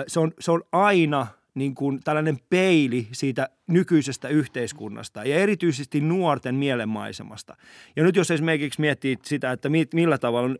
[0.06, 6.54] se on, se on aina niin kuin tällainen peili siitä nykyisestä yhteiskunnasta ja erityisesti nuorten
[6.54, 7.56] mielenmaisemasta.
[7.96, 10.56] Ja nyt jos esimerkiksi miettii sitä, että mi, millä tavalla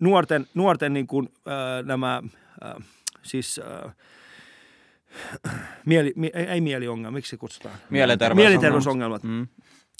[0.00, 1.28] nuorten, nuorten niin kuin,
[1.84, 2.22] nämä,
[3.22, 3.60] siis
[5.84, 7.74] mieli, mi, ei, ei mieliongelma, miksi se kutsutaan?
[7.90, 8.50] Mielenterveysongelmat.
[8.50, 9.22] Mielenterveysongelmat.
[9.22, 9.46] Mm.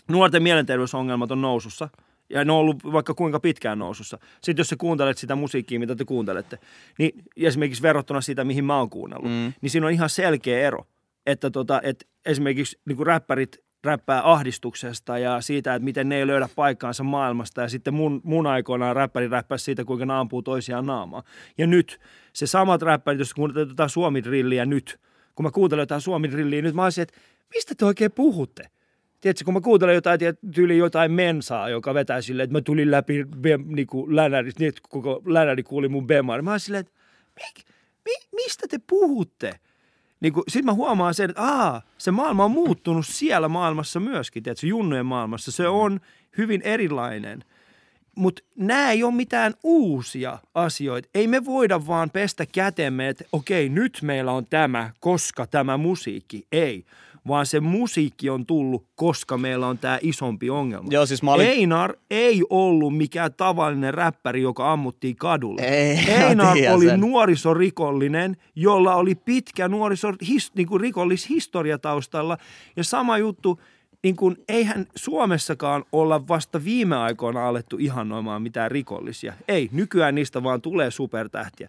[0.09, 1.89] Nuorten mielenterveysongelmat on nousussa.
[2.31, 4.19] Ja ne on ollut vaikka kuinka pitkään nousussa.
[4.43, 6.59] Sitten jos sä kuuntelet sitä musiikkia, mitä te kuuntelette,
[6.99, 9.53] niin esimerkiksi verrattuna sitä, mihin mä oon kuunnellut, Mm.
[9.61, 10.87] niin siinä on ihan selkeä ero.
[11.27, 16.49] Että tota, et esimerkiksi niin räppärit räppää ahdistuksesta ja siitä, että miten ne ei löydä
[16.57, 17.61] paikkaansa maailmasta.
[17.63, 21.23] Ja sitten mun, mun aikoinaan räppäri räppäsi siitä, kuinka ne ampuu toisiaan naamaa.
[21.59, 22.01] Ja nyt
[22.33, 25.01] se samat räppärit, jos kuuntelet jotain suomidrilliä nyt,
[25.35, 27.19] kun mä kuuntelen jotain suomidrilliä nyt, mä olisin, että
[27.55, 28.69] mistä te oikein puhutte?
[29.25, 30.21] Tiedätkö, kun mä kuuntelen jotain,
[30.55, 34.81] tyyli jotain mensaa, joka vetää silleen, että mä tulin läpi bem, niinku länäristä, niin että
[34.89, 36.43] koko länäri kuuli mun bemaa.
[36.43, 36.93] Mä oon silleen, että
[37.35, 37.67] mik,
[38.05, 39.59] mi, mistä te puhutte?
[40.21, 44.67] Niin Sitten mä huomaan sen, että aa, se maailma on muuttunut siellä maailmassa myöskin, tiedätkö,
[44.67, 45.53] junnujen maailmassa.
[45.53, 46.01] Se on
[46.39, 47.45] hyvin erilainen.
[48.17, 51.09] Mutta nämä ei ole mitään uusia asioita.
[51.15, 56.47] Ei me voida vaan pestä kätemme, että okei, nyt meillä on tämä, koska tämä musiikki.
[56.53, 56.85] Ei,
[57.29, 60.89] vaan se musiikki on tullut, koska meillä on tämä isompi ongelma.
[60.91, 61.47] Joo, siis mä olin...
[61.47, 65.63] Einar ei ollut mikään tavallinen räppäri, joka ammuttiin kadulle.
[65.63, 67.01] Ei, Einar oli sen.
[67.01, 72.39] nuorisorikollinen, jolla oli pitkä nuorisorikollishis, niin kuin rikollishistoria taustalla.
[72.77, 73.61] Ja sama juttu,
[74.03, 79.33] niin kuin, eihän Suomessakaan olla vasta viime aikoina alettu ihannoimaan mitään rikollisia.
[79.49, 81.69] Ei, nykyään niistä vaan tulee supertähtiä.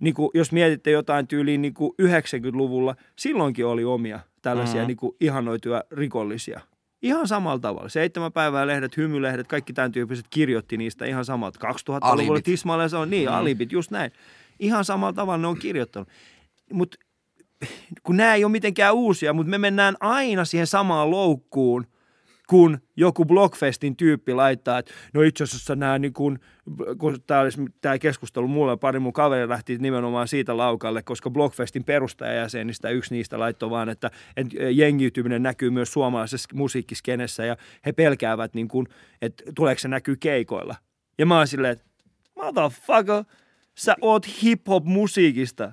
[0.00, 4.86] Niin kuin, jos mietitte jotain tyyliin niin kuin 90-luvulla, silloinkin oli omia tällaisia mm-hmm.
[4.86, 6.60] niin kuin ihanoituja rikollisia.
[7.02, 7.88] Ihan samalla tavalla.
[7.88, 11.68] Seitsemän päivää lehdet, hymylehdet, kaikki tämän tyyppiset kirjoitti niistä ihan samalta.
[11.68, 12.44] 2000-luvulla Alibit.
[12.44, 13.34] tismalleen se on niin, mm.
[13.34, 14.12] alibit, just näin.
[14.58, 16.08] Ihan samalla tavalla ne on kirjoittanut.
[16.72, 16.96] Mutta
[18.02, 21.86] kun nämä ei ole mitenkään uusia, mutta me mennään aina siihen samaan loukkuun,
[22.48, 26.38] kun joku Blockfestin tyyppi laittaa, että no itse asiassa nämä, niin kun,
[26.98, 31.84] kun tämä, olisi, tämä keskustelu mulle pari mun kaveri lähti nimenomaan siitä laukalle, koska Blockfestin
[31.84, 37.56] perustajajäsenistä yksi niistä laittoi vaan, että, että jengiytyminen näkyy myös suomalaisessa musiikkiskenessä ja
[37.86, 38.88] he pelkäävät, niin kun,
[39.22, 40.74] että tuleeko se näkyy keikoilla.
[41.18, 41.84] Ja mä oon silleen, että
[42.36, 43.24] motherfucker,
[43.74, 45.72] sä oot hip-hop-musiikista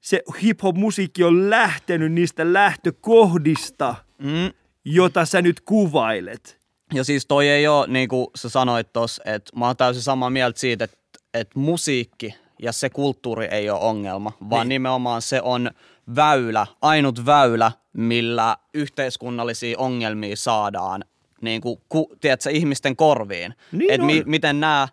[0.00, 4.52] se hip-hop-musiikki on lähtenyt niistä lähtökohdista, Mm.
[4.88, 6.58] Jota sä nyt kuvailet.
[6.94, 10.30] Ja siis toi ei ole, niin kuin sä sanoit tossa, että mä oon täysin samaa
[10.30, 10.96] mieltä siitä, että,
[11.34, 14.68] että musiikki ja se kulttuuri ei ole ongelma, vaan Niin.
[14.74, 15.70] nimenomaan se on
[16.16, 21.04] väylä, ainut väylä, millä yhteiskunnallisia ongelmia saadaan
[21.40, 23.54] niin kuin, ku, tiedätkö, ihmisten korviin.
[23.72, 24.88] Niin että mi, miten nämä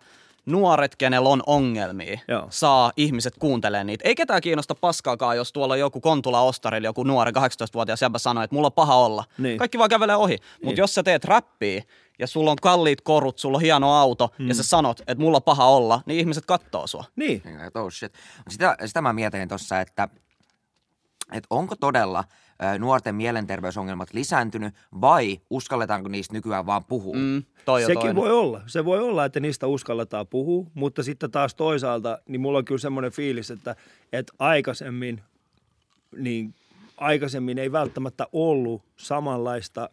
[0.46, 2.46] nuoret, kenellä on ongelmia, Joo.
[2.50, 4.08] saa ihmiset kuuntelemaan niitä.
[4.08, 8.54] Ei ketään kiinnosta paskaakaan, jos tuolla joku Kontula Ostarilla, joku nuori 18-vuotias jäbä sanoo, että
[8.56, 9.24] mulla on paha olla.
[9.38, 9.58] Niin.
[9.58, 10.36] Kaikki vaan kävelee ohi.
[10.52, 10.76] Mutta Niin.
[10.76, 11.82] jos sä teet räppiä
[12.18, 14.48] ja sulla on kalliit korut, sulla on hieno auto mm.
[14.48, 17.04] ja sä sanot, että mulla on paha olla, niin ihmiset kattoo sua.
[17.16, 17.42] Niin.
[17.66, 18.12] Että Oh shit.
[18.48, 20.08] Sitä, sitä mä mietin tuossa, että,
[21.32, 22.24] että onko todella
[22.78, 27.16] nuorten mielenterveysongelmat lisääntynyt vai uskalletaanko niistä nykyään vaan puhua?
[27.16, 28.16] Mm, toi on Sekin toinen.
[28.16, 28.60] voi olla.
[28.66, 32.78] Se voi olla, että niistä uskalletaan puhua, mutta sitten taas toisaalta, niin mulla on kyllä
[32.78, 33.76] semmoinen fiilis, että,
[34.12, 35.22] että aikaisemmin,
[36.16, 36.54] niin
[36.96, 39.90] aikaisemmin ei välttämättä ollut samanlaista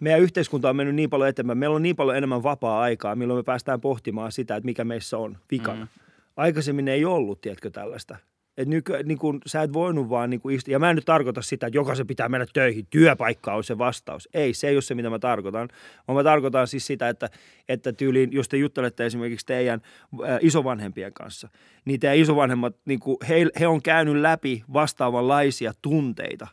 [0.00, 1.58] meidän yhteiskunta on mennyt niin paljon eteenpäin.
[1.58, 5.38] Meillä on niin paljon enemmän vapaa-aikaa, milloin me päästään pohtimaan sitä, että mikä meissä on
[5.50, 5.84] vikana.
[5.84, 5.88] Mm.
[6.36, 8.16] Aikaisemmin ei ollut, tiedätkö, tällaista.
[8.60, 10.72] Et nyky, niin kun, sä et voinut vaan niin istua.
[10.72, 12.86] Ja mä en nyt tarkoita sitä, että jokaisen pitää mennä töihin.
[12.90, 14.28] Työpaikka on se vastaus.
[14.34, 15.68] Ei, se ei ole se, mitä mä tarkoitan.
[16.08, 17.30] Vaan mä tarkoitan siis sitä, että,
[17.68, 19.80] että tyyliin, jos te juttelette esimerkiksi teidän
[20.24, 21.48] äh, isovanhempien kanssa,
[21.84, 26.48] niin teidän isovanhemmat, niin kuin, he, he on käynyt läpi vastaavanlaisia tunteita.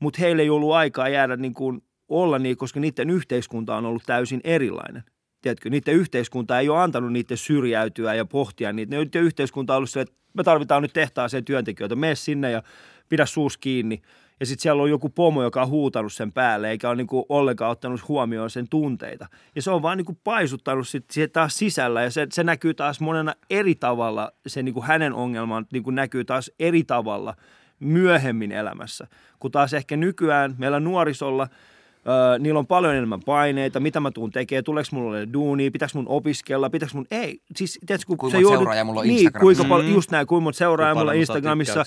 [0.00, 4.02] Mutta heillä ei ollut aikaa jäädä niin kuin, olla niin, koska niiden yhteiskunta on ollut
[4.06, 5.02] täysin erilainen.
[5.42, 8.96] Tiedätkö, niiden yhteiskunta ei ole antanut niiden syrjäytyä ja pohtia niitä.
[8.96, 11.96] Niiden yhteiskunta on ollut se, että me tarvitaan nyt tehtaaseen työntekijöitä.
[11.96, 12.62] Mene sinne ja
[13.08, 14.02] pidä suus kiinni.
[14.40, 17.70] Ja sitten siellä on joku pomo, joka on huutanut sen päälle, eikä ole niinku ollenkaan
[17.70, 19.26] ottanut huomioon sen tunteita.
[19.54, 23.00] Ja se on vaan niinku paisuttanut sit siihen taas sisällä, ja se, se näkyy taas
[23.00, 24.32] monena eri tavalla.
[24.46, 27.34] Se niinku hänen ongelman niinku näkyy taas eri tavalla
[27.80, 29.06] myöhemmin elämässä.
[29.38, 31.48] Kun taas ehkä nykyään meillä nuorisolla–
[32.08, 35.92] Öö, niillä on paljon enemmän paineita, mitä mä tuun tekemään, tuleeko mulla ole duunia, pitääkö
[35.94, 39.18] mun opiskella, pitääkö mun, ei, siis tiedätkö, kun Kuinka sä joudut- seuraajaa mulla on niin,
[39.18, 39.40] Instagramissa.
[39.62, 39.94] kuinka paljon, Mm.
[39.94, 41.84] just näin, kuinka monta seuraajaa Kuinka mulla Instagramissa,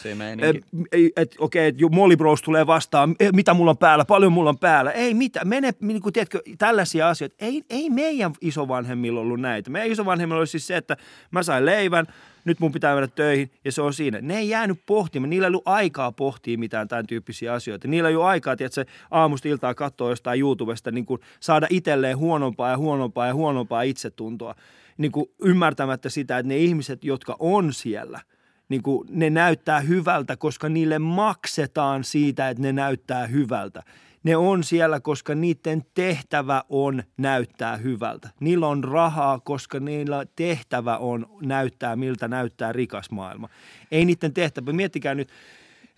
[1.17, 4.58] että okei, että Molly Bros tulee vastaan, eh, mitä mulla on päällä, paljon mulla on
[4.58, 9.69] päällä, ei mitä, mene, niin kuin, tiedätkö, tällaisia asioita, ei, ei meidän isovanhemmilla ollut näitä,
[9.69, 10.97] meidän isovanhemmilla oli siis se, että
[11.32, 12.06] mä sain leivän,
[12.47, 14.21] nyt mun pitää mennä töihin ja se on siinä.
[14.21, 17.88] Ne ei jäänyt pohtimaan, niillä ei ollut aikaa pohtia mitään tämän tyyppisiä asioita.
[17.88, 22.69] Niillä ei ollut aikaa, tiedätkö, aamusta iltaa katsoa jostain YouTubesta, niin kuin saada itselleen huonompaa
[22.69, 24.55] ja huonompaa ja huonompaa itsetuntoa.
[24.97, 28.21] Niin kuin ymmärtämättä sitä, että ne ihmiset, jotka on siellä,
[28.69, 33.83] niin kuin ne näyttää hyvältä, koska niille maksetaan siitä, että ne näyttää hyvältä.
[34.28, 38.30] Ne on siellä, koska niiden tehtävä on näyttää hyvältä.
[38.40, 43.50] Niillä on rahaa, koska niillä tehtävä on näyttää, miltä näyttää rikas maailma.
[43.92, 44.74] Ei niiden tehtävä.
[44.74, 45.30] Miettikää nyt,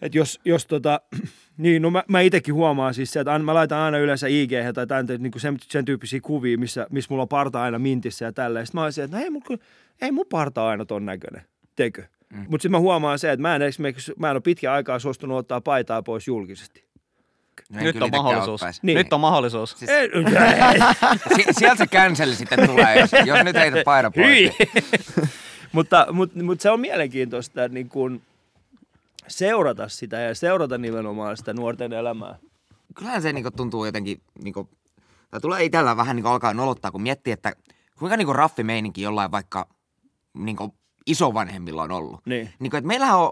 [0.01, 1.01] että jos, jos tota,
[1.57, 4.87] niin no mä, mä itsekin huomaan siis se, että mä laitan aina yleensä IG tai
[4.87, 8.33] tämän, niin kuin sen, sen, tyyppisiä kuvia, missä, missä mulla on parta aina mintissä ja
[8.33, 8.65] tälleen.
[8.65, 9.63] Sitten mä olisin, että no ei, mulla,
[10.01, 11.41] ei mun parta aina ton näköinen,
[11.75, 12.03] tekö?
[12.33, 12.39] Mm.
[12.39, 15.37] Mutta sitten mä huomaan se, että mä en esimerkiksi, mä en ole pitkän aikaa suostunut
[15.37, 16.88] ottaa paitaa pois julkisesti.
[17.69, 18.61] No en Nyt on mahdollisuus.
[18.61, 18.79] ottaisi.
[18.83, 18.97] Niin.
[18.97, 19.71] Nyt on mahdollisuus.
[19.77, 20.09] Siis- Ei,
[21.35, 24.51] Si- sieltä se cancel sitten tulee, jos, jos nyt heität paidan pois.
[25.71, 28.21] Mutta, mutta, mutta se on mielenkiintoista niin kuin
[29.27, 32.35] seurata sitä ja seurata nimenomaan sitä nuorten elämää.
[32.95, 34.69] Kyllähän se niinku tuntuu jotenkin, niinku,
[35.31, 37.53] tai tulee itsellä vähän niinku alkaa nolottaa, kun miettii, että
[37.99, 39.67] kuinka niinku raffi meininki jollain vaikka
[40.33, 40.75] niinku
[41.07, 42.21] isovanhemmilla on ollut.
[42.25, 42.49] Niin.
[42.59, 43.31] Niinku, että meillähän on,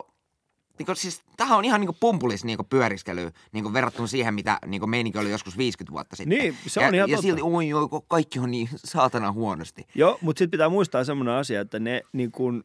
[0.79, 5.19] niinku, siis tämähän on ihan niinku pumpulis niinku pyöriskely niinku verrattuna siihen, mitä niinku meininki
[5.19, 6.39] oli joskus 50 vuotta sitten.
[6.39, 7.27] Niin, se ja, on ihan Ja totta.
[7.27, 9.87] silti, oi, oi, kaikki on niin saatana huonosti.
[9.95, 12.63] Joo, mutta sitten pitää muistaa semmoinen asia, että ne niin kuin,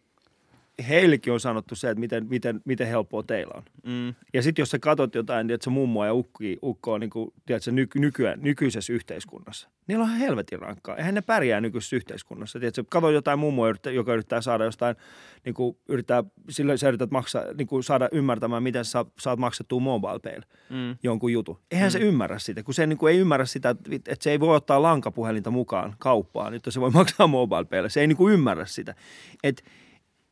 [0.89, 3.63] heillekin on sanottu se, että miten, miten, miten helppoa teillä on.
[3.87, 4.15] Mm.
[4.35, 7.33] Ja sitten jos sä katot jotain, että se mummoa ja ukki, ukko on niin kuin,
[7.47, 9.69] tiedätkö, nyky, nykyään, nykyisessä yhteiskunnassa.
[9.87, 10.97] Niillä on ihan helvetin rankkaa.
[10.97, 12.59] Eihän ne pärjää nykyisessä yhteiskunnassa.
[12.59, 14.97] Tiedätkö, kato jotain mummoa, joka yrittää saada jostain,
[15.45, 19.81] niin kuin, yrittää, sillä sä yrität maksaa, niin kuin, saada ymmärtämään, miten sä saat maksettua
[19.81, 20.97] mobile Mm.
[21.03, 21.59] jonkun jutun.
[21.71, 21.93] Eihän mm.
[21.93, 24.57] se ymmärrä sitä, kun se niin kuin ei ymmärrä sitä, että että se ei voi
[24.57, 27.91] ottaa lankapuhelinta mukaan kauppaan, että se voi maksaa mobile.
[27.91, 28.95] Se ei niin kuin ymmärrä sitä.
[29.43, 29.65] Et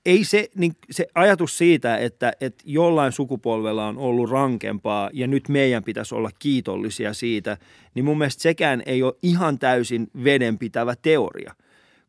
[0.07, 5.49] ei se, niin se ajatus siitä, että, että jollain sukupolvella on ollut rankempaa ja nyt
[5.49, 7.57] meidän pitäisi olla kiitollisia siitä,
[7.95, 11.55] niin mun mielestä sekään ei ole ihan täysin vedenpitävä teoria,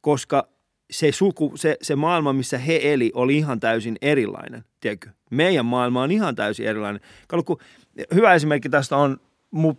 [0.01, 0.47] koska
[0.91, 5.09] se, suku, se, se maailma, missä he eli, oli ihan täysin erilainen, tiedätkö?
[5.31, 7.01] Meidän maailma on ihan täysin erilainen.
[7.45, 7.57] Kun,
[8.13, 9.17] hyvä esimerkki tästä on,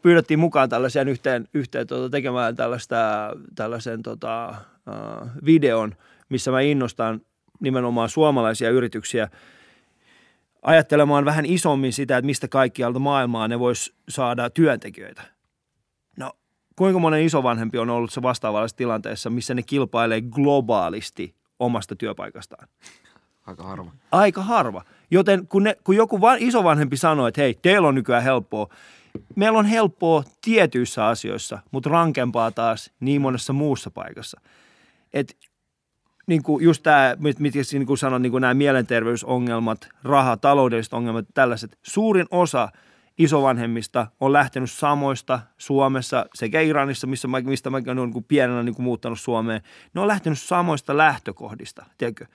[0.03, 2.97] pyydettiin mukaan tällaisen yhteen, yhteen tuota, tekemään tällaista,
[3.55, 5.95] tällaisen tota, uh, videon,
[6.29, 7.21] missä mä innostan
[7.63, 9.29] nimenomaan suomalaisia yrityksiä
[10.63, 15.23] ajattelemaan vähän isommin sitä, että mistä kaikkialta maailmaa ne vois saada työntekijöitä.
[16.17, 16.33] No,
[16.77, 22.69] kuinka monen isovanhempi on ollut se vastaavallisessa tilanteessa, missä ne kilpailee globaalisti omasta työpaikastaan?
[23.47, 23.91] Aika harva.
[24.13, 24.85] Aika harva.
[25.11, 28.69] Joten kun, ne, kun joku va- isovanhempi sanoo, että hei, teillä on nykyään helppoa,
[29.37, 34.41] meillä on helppoa tietyissä asioissa, mutta rankempaa taas niin monessa muussa paikassa.
[35.13, 35.37] Et
[36.27, 41.79] niin kuin just tämä, mitä niin kuin niin kuin nämä mielenterveysongelmat, raha, taloudelliset ongelmat, tällaiset.
[41.83, 42.69] Suurin osa
[43.19, 48.75] isovanhemmista on lähtenyt samoista Suomessa sekä Iranissa, missä mä, mistä mäkin olen niin pienenä niin
[48.75, 49.63] kuin muuttanut Suomeen.
[49.95, 52.27] Ne on lähtenyt samoista lähtökohdista, tiedätkö?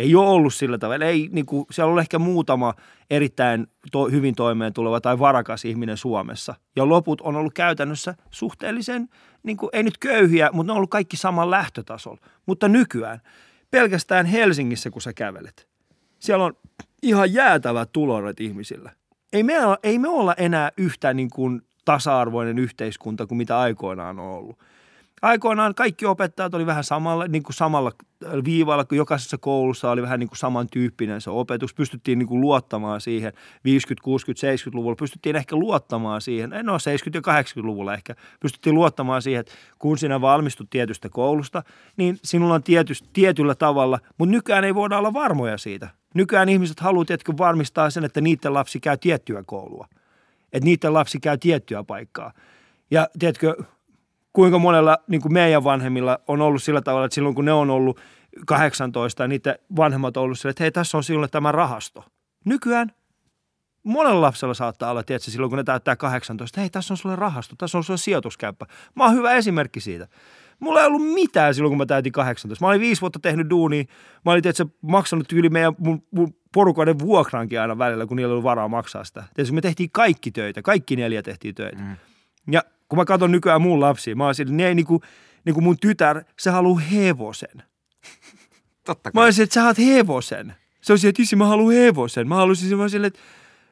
[0.00, 1.04] Ei ole ollut sillä tavalla.
[1.04, 2.74] Ei, niin kuin, siellä on ehkä muutama
[3.10, 6.54] erittäin to, hyvin toimeen tuleva tai varakas ihminen Suomessa.
[6.76, 9.08] Ja loput on ollut käytännössä suhteellisen,
[9.42, 12.20] niin kuin, ei nyt köyhiä, mutta ne on ollut kaikki saman lähtötasolla.
[12.46, 13.20] Mutta nykyään
[13.70, 15.68] pelkästään Helsingissä, kun sä kävelet,
[16.18, 16.52] siellä on
[17.02, 18.92] ihan jäätävät tuloret ihmisillä.
[19.32, 24.26] Ei me, ei me olla enää yhtä niin kuin tasa-arvoinen yhteiskunta kuin mitä aikoinaan on
[24.26, 24.58] ollut.
[25.22, 27.92] Aikoinaan kaikki opettajat oli vähän samalla, niin kuin samalla
[28.44, 31.74] viivalla, kun jokaisessa koulussa oli vähän niin kuin samantyyppinen se opetus.
[31.74, 33.32] Pystyttiin niin kuin luottamaan siihen
[33.64, 34.96] 50, 60, 70-luvulla.
[34.96, 36.78] Pystyttiin ehkä luottamaan siihen, no 70-
[37.14, 41.62] ja 80-luvulla ehkä, pystyttiin luottamaan siihen, että kun sinä valmistut tietystä koulusta,
[41.96, 45.88] niin sinulla on tietysti, tietyllä tavalla, mutta nykyään ei voida olla varmoja siitä.
[46.14, 49.88] Nykyään ihmiset haluaa tietysti varmistaa sen, että niiden lapsi käy tiettyä koulua.
[50.52, 52.32] Että niiden lapsi käy tiettyä paikkaa.
[52.90, 53.56] Ja tiedätkö,
[54.32, 57.70] kuinka monella niin kuin meidän vanhemmilla on ollut sillä tavalla, että silloin kun ne on
[57.70, 58.00] ollut
[58.46, 62.04] 18 ja niiden vanhemmat on ollut sillä, että hei tässä on sinulle tämä rahasto.
[62.44, 62.92] Nykyään
[63.82, 67.54] monella lapsella saattaa olla, tiedätkö, silloin kun ne täyttää 18, hei tässä on sulle rahasto,
[67.58, 68.66] tässä on sulle sijoituskäyppä.
[68.94, 70.08] Mä oon hyvä esimerkki siitä.
[70.60, 72.64] Mulla ei ollut mitään silloin, kun mä täytin 18.
[72.64, 73.84] Mä olin viisi vuotta tehnyt duunia.
[74.24, 78.42] Mä olin tiedätkö, maksanut yli meidän mun, mun porukoiden vuokraankin aina välillä, kun niillä oli
[78.42, 79.24] varaa maksaa sitä.
[79.34, 81.82] Tiedätkö, me tehtiin kaikki töitä, kaikki neljä tehtiin töitä.
[81.82, 81.96] Mm.
[82.50, 85.02] Ja kun mä katson nykyään mun lapsia, mä oon sillä, ne ei niinku,
[85.44, 87.62] niinku mun tytär, se haluaa hevosen.
[88.84, 89.24] Totta Mä kai.
[89.24, 90.54] olisin, että sä haluat hevosen.
[90.80, 92.28] Se on että issi, mä haluan hevosen.
[92.28, 93.20] Mä haluaisin, mä sille, että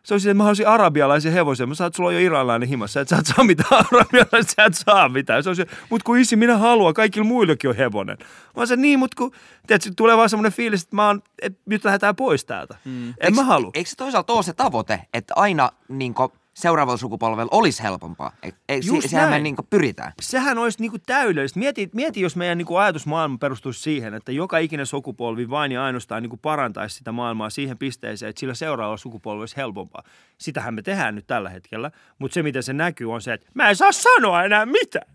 [0.03, 1.69] se on että mä haluaisin arabialaisen hevosen.
[1.69, 4.75] Mä saat, sulla on jo iranilainen himassa, että sä et saa mitään arabialaista, sä et
[4.75, 5.43] saa mitään.
[5.43, 8.17] Se on se, mutta kun issi, minä haluan, kaikilla muillakin on hevonen.
[8.21, 8.27] Mä
[8.57, 9.33] oon se, niin, mutta kun,
[9.67, 12.77] tiedätkö, tulee vaan semmoinen fiilis, että mä oon, että nyt lähdetään pois täältä.
[12.85, 13.15] Mm.
[13.21, 13.71] En mä halua.
[13.75, 16.15] Eikö se toisaalta ole se tavoite, että aina niin
[16.59, 18.33] seuraavalla sukupolvella olisi helpompaa.
[18.69, 19.43] Ei, Just si- sehän me näin.
[19.43, 20.13] niin pyritään.
[20.21, 21.59] sehän olisi niinku täydellistä.
[21.59, 26.23] Mieti, mieti, jos meidän niinku ajatusmaailma perustuisi siihen, että joka ikinen sukupolvi vain ja ainoastaan
[26.23, 30.03] niinku parantaisi sitä maailmaa siihen pisteeseen, että sillä seuraavalla sukupolvella olisi helpompaa.
[30.39, 33.69] Sitähän me tehdään nyt tällä hetkellä, mutta se miten se näkyy on se, että mä
[33.69, 35.15] en saa sanoa enää mitään,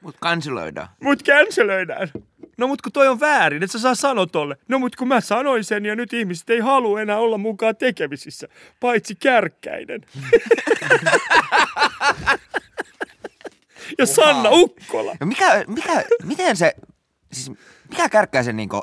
[0.00, 0.88] Mutta kanseloidaan.
[1.02, 2.08] mut cancelöidään.
[2.58, 4.56] No mut kun toi on väärin, että sä saa sanoa tolle.
[4.68, 8.48] No mut kun mä sanoin sen ja nyt ihmiset ei halua enää olla mukaan tekemisissä,
[8.80, 10.00] paitsi kärkkäinen.
[13.98, 15.16] ja Sanna Ukkola.
[15.20, 16.74] Ja mikä, mikä, miten se,
[17.32, 17.50] siis
[17.90, 18.82] mikä kärkkäisen niinku,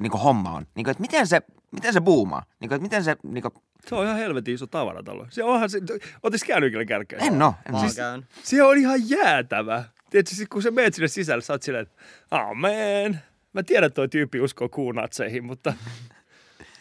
[0.00, 0.66] niinku homma on?
[0.74, 2.42] Niinku, että miten se, miten se buumaa?
[2.60, 3.52] Niinku, että miten se, niinku,
[3.88, 5.26] Se on ihan helvetin iso tavaratalo.
[5.30, 5.80] Se onhan se,
[6.22, 7.22] ootis käynyt ikinä kärkkäin?
[7.22, 7.54] en oo.
[7.66, 7.84] En Mä oo.
[7.84, 8.26] oon käynyt.
[8.42, 9.84] Se on ihan jäätävä.
[10.10, 13.20] Tiedätkö, siis kun sä meet sinne sisälle, sä oot silleen, että amen.
[13.52, 15.72] Mä tiedän, että toi tyyppi uskoo kuunatseihin, mutta,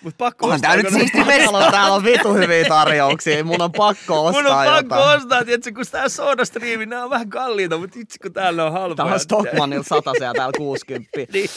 [0.01, 3.43] mutta pakko Onhan tää nyt siisti on, täällä on vitu hyviä tarjouksia.
[3.43, 5.17] Mun on pakko ostaa Mun on pakko jotain.
[5.17, 8.95] ostaa, tiedätkö, kun tää sodastriimi, nämä on vähän kalliita, mutta itse kun täällä on halpoja.
[8.95, 11.09] Täällä on Stockmannilla satasia ja täällä 60.
[11.33, 11.49] Niin.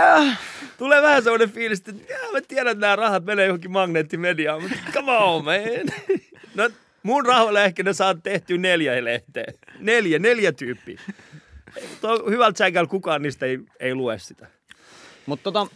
[0.00, 0.38] Äh,
[0.78, 1.92] Tulee vähän semmoinen fiilis, että
[2.32, 5.54] mä tiedän, että nämä rahat menee johonkin magneettimediaan, mutta come on, man.
[6.54, 6.70] No,
[7.02, 9.44] mun rahoilla ehkä ne saa tehtyä neljä lehteä.
[9.78, 11.00] Neljä, neljä tyyppiä.
[12.00, 14.46] Tuo hyvältä säikällä kukaan niistä ei, ei lue sitä.
[15.26, 15.66] Mutta tota,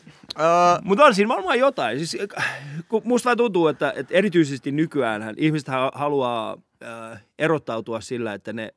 [0.41, 0.47] öö,
[0.83, 2.07] Mutta on siinä varmaan jotain.
[2.07, 8.35] Siis, äh, kun musta tuntuu, että, että erityisesti nykyään ihmiset ha- haluaa äh, erottautua sillä,
[8.35, 8.75] että ne...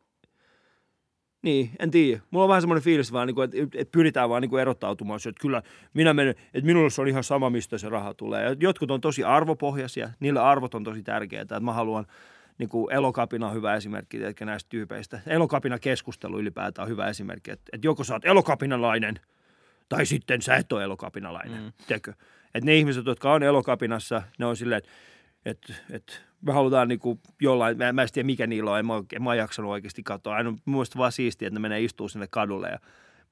[1.41, 2.21] Niin, en tiedä.
[2.31, 5.19] Mulla on vähän semmoinen fiilis vaan, niin kuin, että, että pyritään vaan niin kuin erottautumaan.
[5.27, 5.61] että kyllä
[5.93, 8.43] minä menen, että minulle se on ihan sama, mistä se raha tulee.
[8.43, 10.09] Ja jotkut on tosi arvopohjaisia.
[10.19, 11.55] Niillä arvot on tosi tärkeitä.
[11.55, 12.05] Että mä haluan,
[12.57, 15.19] niin kuin Elokapina on hyvä esimerkki tiedätkö, näistä tyypeistä.
[15.27, 17.51] Elokapina keskustelu ylipäätään on hyvä esimerkki.
[17.51, 19.19] Että, että joko sä oot elokapinalainen–
[19.89, 21.71] tai sitten sä et ole elokapinalainen, mm.
[21.87, 22.13] tiedätkö?
[22.53, 24.89] Että ne ihmiset, jotka on elokapinassa, ne on silleen, että
[25.45, 28.93] et, et me halutaan niinku jollain, mä, mä en tiedä mikä niillä on, en mä,
[29.13, 30.35] en mä jaksanut oikeasti katsoa.
[30.35, 32.79] Aina mun mielestä vaan siistiä, että ne menee istuu sinne kadulle ja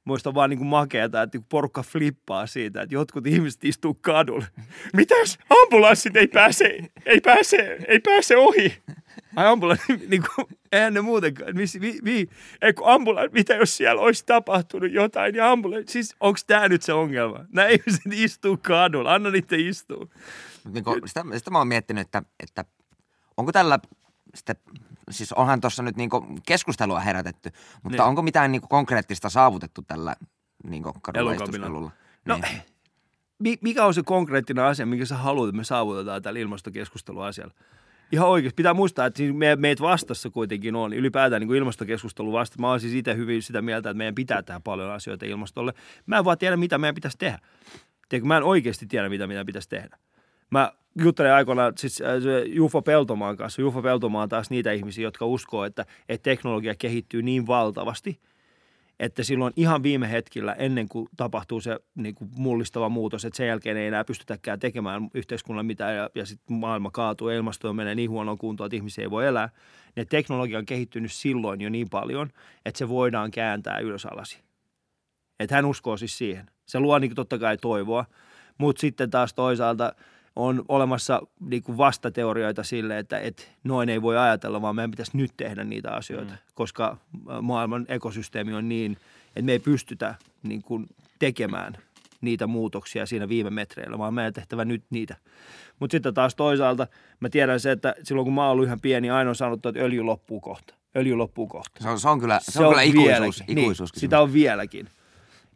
[0.06, 4.46] Muista vaan niinku makeata, että niinku porukka flippaa siitä, että jotkut ihmiset istuu kadulle.
[4.94, 5.40] Mitäs?
[5.64, 8.78] Ambulanssit ei pääse, ei pääse, ei pääse ohi.
[9.36, 10.28] Ai ambulanssi, niinku,
[10.72, 11.56] eihän ne muutenkaan.
[11.56, 12.28] Miss, mi, mi,
[12.62, 16.82] ei kun ambulanssi, mitä jos siellä olisi tapahtunut jotain ja ambulanssi, siis onko tämä nyt
[16.82, 17.46] se ongelma?
[17.54, 20.08] Nämä ihmiset istuu kadulla, anna niitä istua.
[20.64, 22.66] Mut Niinku, sitä, sitä mä oon miettinyt, että, että
[23.38, 23.80] onko tällä
[24.36, 24.56] sitten,
[25.12, 27.50] siis onhan tuossa nyt niinku keskustelua herätetty,
[27.84, 28.08] mutta Niin.
[28.10, 30.16] onko mitään niinku konkreettista saavutettu tällä
[30.64, 31.26] niinku kadulla?
[32.26, 32.62] No, Niin.
[33.40, 37.54] mi- mikä on se konkreettinen asia, minkä sä haluat, että me saavutetaan tällä ilmastokeskusteluasialla?
[38.12, 38.56] Ihan oikeasti.
[38.56, 40.94] Pitää muistaa, että siis me, meitä vastassa kuitenkin on.
[40.94, 42.60] Ylipäätään niin kuin ilmastokeskustelu vasta.
[42.60, 45.74] Mä oon siis itse hyvin sitä mieltä, että meidän pitää tehdä paljon asioita ilmastolle.
[46.06, 47.40] Mä en vaan tiedä, mitä meidän pitäisi tehdä.
[48.10, 49.98] Tiedätkö, mä en oikeasti tiedä, mitä meidän pitäisi tehdä.
[50.52, 50.72] Mä
[51.04, 53.62] juttelin aikoinaan siis äh, se Jufo Peltomaan kanssa.
[53.62, 58.20] Jufo Peltomaa on taas niitä ihmisiä, jotka uskoo, että, että teknologia kehittyy niin valtavasti,
[59.00, 63.48] että silloin ihan viime hetkellä, ennen kuin tapahtuu se niin kuin mullistava muutos, että sen
[63.48, 68.10] jälkeen ei enää pystytäkään tekemään yhteiskunnalle mitään ja, ja sitten maailma kaatuu ilmasto menee niin
[68.10, 69.50] huonoon kuntoon, että ihmisiä ei voi elää,
[69.96, 72.30] niin teknologia on kehittynyt silloin jo niin paljon,
[72.66, 74.40] että se voidaan kääntää ylös alasi.
[75.40, 76.50] Että hän uskoo siis siihen.
[76.66, 78.06] Se luo niin totta kai toivoa,
[78.58, 79.96] mutta sitten taas toisaalta
[80.36, 85.18] on olemassa niin kuin vastateorioita sille, että, että noin ei voi ajatella, vaan meidän pitäisi
[85.18, 86.38] nyt tehdä niitä asioita, mm.
[86.54, 86.98] koska
[87.42, 90.88] maailman ekosysteemi on niin, että me ei pystytä niin kuin
[91.20, 91.78] tekemään
[92.22, 95.16] niitä muutoksia siinä viime metreillä, vaan meidän tehtävä nyt niitä.
[95.80, 96.88] Mutta sitten taas toisaalta
[97.20, 99.82] mä tiedän se, että silloin kun mä oon ollut ihan pieni, aina on sanottu, että
[99.82, 100.76] öljy loppuu kohta.
[100.98, 101.84] Öljy loppuu kohta.
[101.84, 104.90] Se on, se on kyllä, se, on kyllä ikuisuus, ikuisuus niin, sitä on vieläkin.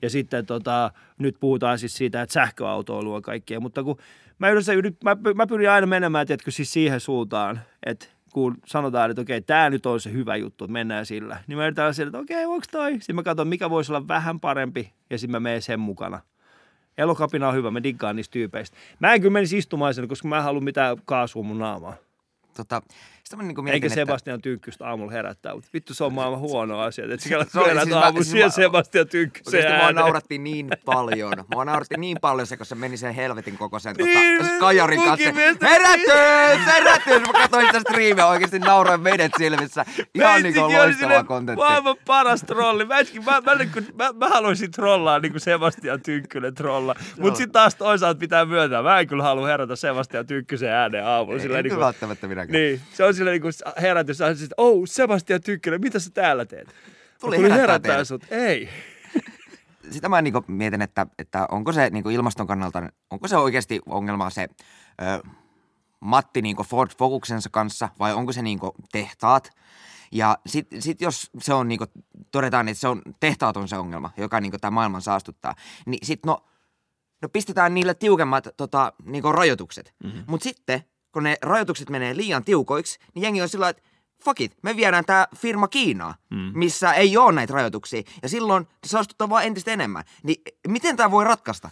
[0.02, 3.98] Ja sitten tota, nyt puhutaan siis siitä, että sähköautoilu on kaikkea, mutta kun
[4.40, 4.72] mä, yleensä,
[5.04, 9.70] mä, mä pyrin aina menemään, tiedätkö, siis siihen suuntaan, että kun sanotaan, että okei, tämä
[9.70, 12.66] nyt on se hyvä juttu, että mennään sillä, niin mä yritän sillä, että okei, onko
[12.72, 12.92] toi?
[12.94, 16.20] Sitten mä katson, mikä voisi olla vähän parempi, ja sitten mä menen sen mukana.
[16.98, 18.78] Elokapina on hyvä, mä diggaan niistä tyypeistä.
[19.00, 21.94] Mä en kyllä menisi istumaan sen, koska mä en halua mitään kaasua mun naamaa.
[22.58, 22.82] Tota,
[23.30, 23.96] sitä mä niinku mietin, Eikä että...
[23.96, 27.06] Sebastian Tynkkystä aamulla herättää, mutta vittu se on maailman huono asia.
[27.14, 29.96] Että sä Se oli herät siis mä- aamulla siis Sebastian Tynkkysen Oikeesti mua ääneen.
[29.96, 31.34] nauratti niin paljon.
[31.54, 35.34] Mua nauratti niin paljon se, kun se meni sen helvetin kokoisen Niin, tota, skajarin munkin
[35.34, 35.68] kanssa.
[35.70, 36.66] Herätys!
[36.74, 37.28] Herätys!
[37.28, 39.86] Mä katsoin sitä striimiä oikeesti nauroin vedet silmissä.
[40.16, 41.64] Ihan oli loistavaa silleen kontentti.
[41.66, 42.86] Maailman paras trolli.
[42.86, 46.96] Mä, äsken, mä, mä, niin kuin, mä, mä haluaisin trollaa niin kuin Sebastian Tynkkynen trolla.
[47.20, 48.84] Mutta sitten taas toisaalta pitää myöntää.
[48.84, 51.36] Mä en kyllä halua herätä Sebastian Tynkkysen ääneen aamulla.
[51.38, 52.62] Ei, Sillä ei niin kuin, välttämättä minäkään.
[52.62, 53.42] niin, se on sillä niin
[53.82, 54.22] herätys.
[54.22, 56.68] että oh, Sebastian Tynkkynen, mitä sä täällä teet?
[57.22, 58.26] Tuli Mä tulin herättää herättää sut.
[58.32, 58.70] Ei.
[59.92, 64.30] Sitä mä niinku mietin, että, että onko se niinku ilmaston kannalta, onko se oikeasti ongelma
[64.30, 64.48] se
[65.02, 65.30] ö,
[66.00, 68.60] Matti niin Ford Focuksensa kanssa vai onko se niin
[68.92, 69.50] tehtaat.
[70.12, 71.80] Ja sitten sit jos se on niin
[72.32, 75.56] todetaan, että se on tehtaat on se ongelma, joka niin tämä maailman saastuttaa,
[75.86, 76.46] niin sitten no,
[77.22, 79.94] no pistetään niille tiukemmat tota, niin rajoitukset.
[80.04, 80.24] Mm-hmm.
[80.28, 83.84] Mutta sitten, kun ne rajoitukset menee liian tiukoiksi, niin jengi on sillä että
[84.24, 86.52] fuck it, me viedään tämä firma Kiinaan, mm.
[86.54, 88.02] missä ei ole näitä rajoituksia.
[88.22, 90.04] Ja silloin se saastuttaa vaan entistä enemmän.
[90.24, 91.70] Niin miten tämä voi ratkaista?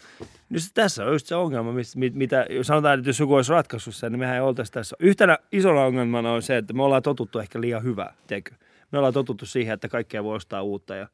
[0.49, 3.95] No se, tässä on just se ongelma, mit, mitä sanotaan, että jos joku olisi ratkaissut
[3.95, 4.95] sen, niin mehän ei oltaisi tässä.
[4.99, 8.51] Yhtenä isona ongelmana on se, että me ollaan totuttu ehkä liian hyvää, teikö?
[8.91, 11.07] Me ollaan totuttu siihen, että kaikkea voi ostaa uutta ja,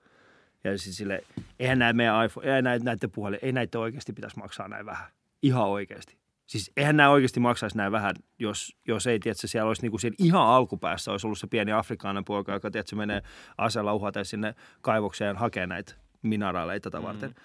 [0.63, 1.23] ja siis sille,
[1.59, 5.05] eihän näitä meidän iPhone, ei näitä, näitä puhelin, ei näitä oikeasti pitäisi maksaa näin vähän.
[5.41, 6.22] Ihan oikeasti.
[6.45, 10.15] Siis eihän nämä oikeasti maksaisi näin vähän, jos, jos ei, tiedä, siellä olisi niinku siinä
[10.19, 13.21] ihan alkupäässä olisi ollut se pieni afrikkalainen poika, joka tiedätkö, menee
[13.57, 17.29] asella uhata sinne kaivokseen hakee näitä mineraaleita tätä varten.
[17.29, 17.35] Mm.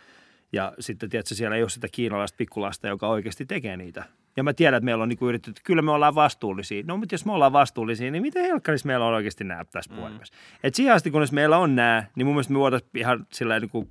[0.52, 4.04] Ja sitten, tiedätkö, siellä ei ole sitä kiinalaista pikkulasta, joka oikeasti tekee niitä.
[4.36, 6.82] Ja mä tiedän, että meillä on niin yritetty, että kyllä me ollaan vastuullisia.
[6.86, 9.96] No, mutta jos me ollaan vastuullisia, niin miten helkkarissa meillä on oikeasti nämä tässä mm.
[9.96, 10.34] puhelimessa?
[10.62, 13.70] Että siihen asti, kunnes meillä on nämä, niin mun mielestä me voitaisiin ihan sillä niin
[13.70, 13.90] kuin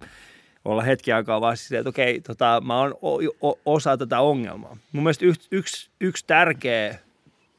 [0.65, 2.95] olla hetki aikaa vaan silleen, että okei, tota, mä oon
[3.65, 4.77] osa tätä ongelmaa.
[4.91, 6.99] Mun mielestä yksi, yksi, yksi tärkeä,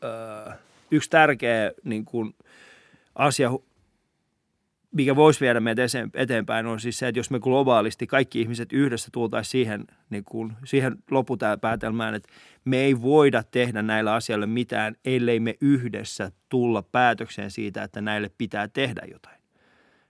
[0.04, 0.52] öö,
[0.90, 2.34] yksi tärkeä niin kuin
[3.14, 3.50] asia,
[4.92, 5.82] mikä voisi viedä meitä
[6.14, 10.52] eteenpäin, on siis se, että jos me globaalisti kaikki ihmiset yhdessä tultaisiin siihen, niin kuin,
[10.64, 12.28] siihen lopupäätelmään, että
[12.64, 18.30] me ei voida tehdä näillä asioilla mitään, ellei me yhdessä tulla päätökseen siitä, että näille
[18.38, 19.37] pitää tehdä jotain.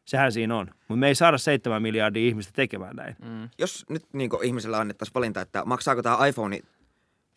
[0.08, 0.66] Sehän siinä on.
[0.88, 3.16] Mutta me ei saada 7 miljardia ihmistä tekemään näin.
[3.24, 3.48] Mm.
[3.58, 6.60] Jos nyt niin ihmisellä annettaisiin valinta, että maksaako tämä iPhone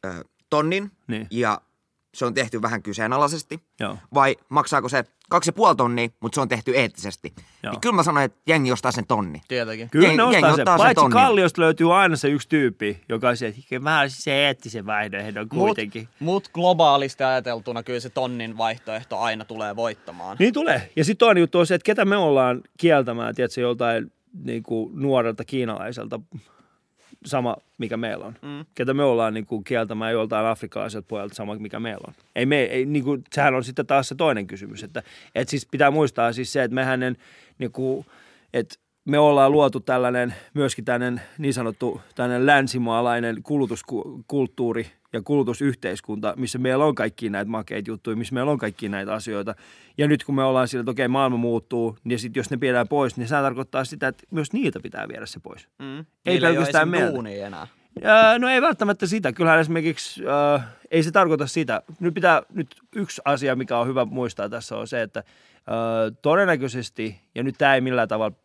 [0.05, 1.27] ö, tonnin niin.
[1.31, 1.61] ja
[2.13, 3.97] se on tehty vähän kyseenalaisesti, Joo.
[4.13, 7.33] vai maksaako se kaksi ja puoli tonnia, mutta se on tehty eettisesti.
[7.63, 7.71] Joo.
[7.71, 9.41] Niin kyllä mä sanoin, että jengi ostaa sen tonni.
[9.47, 9.89] Tietenkin.
[9.89, 10.61] Kyllä jengi, ne ostaa jengi sen.
[10.61, 14.45] Ottaa Paitsi sen Kalliosta löytyy aina se yksi tyyppi, joka on se, että vähän se
[14.45, 16.01] eettisen vaihtoehdon kuitenkin.
[16.01, 20.37] Mutta mut globaalisti ajateltuna kyllä se tonnin vaihtoehto aina tulee voittamaan.
[20.39, 20.91] Niin tulee.
[20.95, 24.11] Ja sitten toinen juttu on se, että ketä me ollaan kieltämään, tiedätkö, joltain
[24.43, 26.19] niin kuin nuorelta kiinalaiselta
[27.25, 28.35] sama, mikä meillä on.
[28.41, 28.65] Mm.
[28.75, 32.13] Ketä me ollaan niin kuin, kieltämään joltain afrikkalaiselta pojalta sama, mikä meillä on.
[32.35, 34.83] Ei me, ei, niin kuin, sehän on sitten taas se toinen kysymys.
[34.83, 35.03] Että,
[35.35, 37.17] et siis pitää muistaa siis se, että mehän en,
[37.57, 38.05] niin kuin,
[38.53, 46.59] että me ollaan luotu tällainen, myöskin tällainen niin sanottu tällainen länsimaalainen kulutuskulttuuri ja kulutusyhteiskunta, missä
[46.59, 49.55] meillä on kaikki näitä makeita juttuja, missä meillä on kaikki näitä asioita.
[49.97, 52.87] Ja nyt kun me ollaan sillä, että okei, maailma muuttuu, niin sit jos ne pidetään
[52.87, 55.67] pois, niin se tarkoittaa sitä, että myös niiltä pitää viedä se pois.
[55.79, 56.05] Mm.
[56.25, 57.29] Ei pelkästään meiltä.
[57.29, 57.67] enää.
[58.01, 59.33] Ja, no ei välttämättä sitä.
[59.33, 60.23] Kyllähän esimerkiksi
[60.55, 61.81] äh, ei se tarkoita sitä.
[61.99, 67.21] Nyt pitää, nyt yksi asia, mikä on hyvä muistaa tässä on se, että äh, todennäköisesti,
[67.35, 68.35] ja nyt tämä ei millään tavalla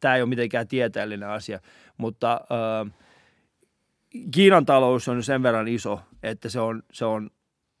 [0.00, 1.60] tämä ei ole mitenkään tieteellinen asia,
[1.96, 2.92] mutta äh,
[4.30, 7.30] Kiinan talous on sen verran iso, että se on, se on,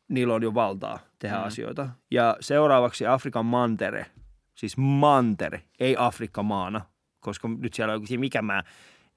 [0.08, 1.44] niillä on jo valtaa tehdä mm.
[1.44, 1.88] asioita.
[2.10, 4.06] Ja seuraavaksi Afrikan mantere,
[4.54, 6.80] siis mantere, ei Afrikka maana,
[7.20, 8.62] koska nyt siellä on mikä mä,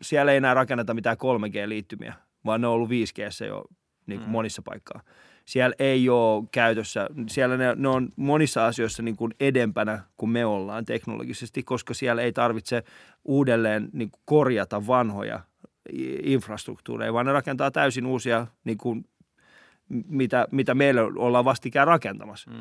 [0.02, 2.14] siellä ei enää rakenneta mitään 3G-liittymiä,
[2.46, 3.66] vaan ne on ollut 5G jo
[4.06, 4.32] niin kuin mm.
[4.32, 5.02] monissa paikkaa
[5.48, 10.46] siellä ei ole käytössä, siellä ne, ne on monissa asioissa niin kuin edempänä kuin me
[10.46, 12.84] ollaan teknologisesti, koska siellä ei tarvitse
[13.26, 15.40] uudelleen niin kuin korjata vanhoja
[16.24, 19.06] infrastruktuureja, vaan ne rakentaa täysin uusia, niin kuin,
[19.90, 22.52] mitä, mitä meillä ollaan vastikään rakentamassa.
[22.52, 22.58] Mm.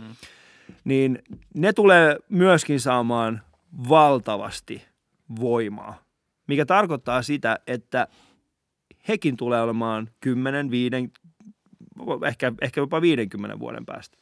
[0.84, 1.18] Niin
[1.54, 3.42] ne tulee myöskin saamaan
[3.88, 4.82] valtavasti
[5.40, 6.04] voimaa,
[6.46, 8.08] mikä tarkoittaa sitä, että
[9.08, 10.90] hekin tulee olemaan 10, 5,
[12.26, 14.18] ehkä, ehkä jopa 50 vuoden päästä.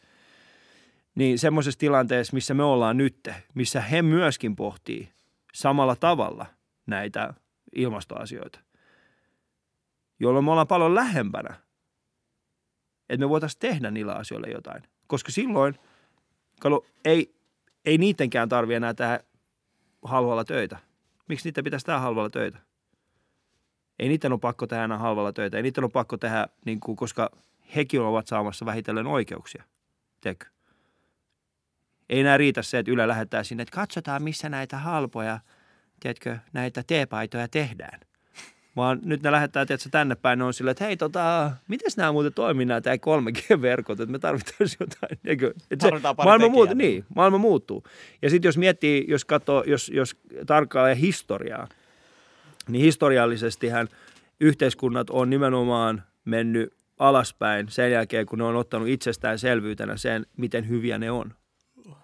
[1.15, 5.09] Niin semmoisessa tilanteessa, missä me ollaan nyt, missä he myöskin pohtii
[5.55, 6.47] samalla tavalla
[6.87, 7.35] näitä
[7.77, 8.61] ilmastoasioita,
[10.21, 11.55] jolloin me ollaan paljon lähempänä,
[13.09, 14.83] että me voitaisiin tehdä niillä asioilla jotain.
[15.07, 15.75] Koska silloin,
[16.61, 17.35] kato, ei,
[17.85, 19.21] ei niidenkään tarvitse enää tehdä
[20.03, 20.79] halvalla töitä.
[21.29, 22.59] Miksi niitä pitäisi tehdä halvalla töitä?
[23.99, 25.57] Ei niiden ole pakko tehdä enää halvalla töitä.
[25.57, 27.31] Ei niiden ole pakko tehdä, niin kuin, koska
[27.77, 29.65] hekin ovat saamassa vähitellen oikeuksia.
[30.21, 30.47] Teekö?
[32.09, 35.41] Ei enää riitä se, että Yle lähettää sinne, että katsotaan missä näitä halpoja,
[36.01, 38.01] tiedätkö, näitä teepaitoja tehdään.
[38.77, 42.13] Vaan nyt ne lähettää tiedätkö, tänne päin, ne on sillä, että hei, tota, miten nämä
[42.13, 45.19] muuten toimii nämä 3G-verkot, että me tarvitaan jotain.
[45.25, 45.55] Eikö?
[45.71, 45.93] Että se,
[46.25, 47.85] maailma, muut, niin, maailma muuttuu.
[48.23, 50.17] Ja sitten jos miettii, jos katsoo, jos, jos
[50.47, 51.69] tarkkailee historiaa,
[52.69, 53.89] niin historiallisestihan
[54.41, 60.99] yhteiskunnat on nimenomaan mennyt alaspäin sen jälkeen, kun ne on ottanut itsestäänselvyytenä sen, miten hyviä
[60.99, 61.35] ne on.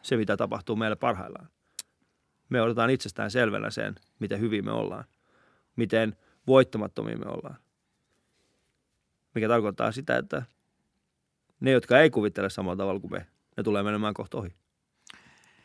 [0.03, 1.49] Se, mitä tapahtuu meillä parhaillaan.
[2.49, 5.05] Me otetaan itsestään selvänä sen, miten hyvin me ollaan.
[5.77, 6.17] Miten
[6.47, 7.57] voittamattomia me ollaan.
[9.35, 10.43] Mikä tarkoittaa sitä, että
[11.61, 13.27] ne, jotka ei kuvittele samalla tavalla kuin me,
[13.57, 14.55] ne tulee menemään kohta ohi.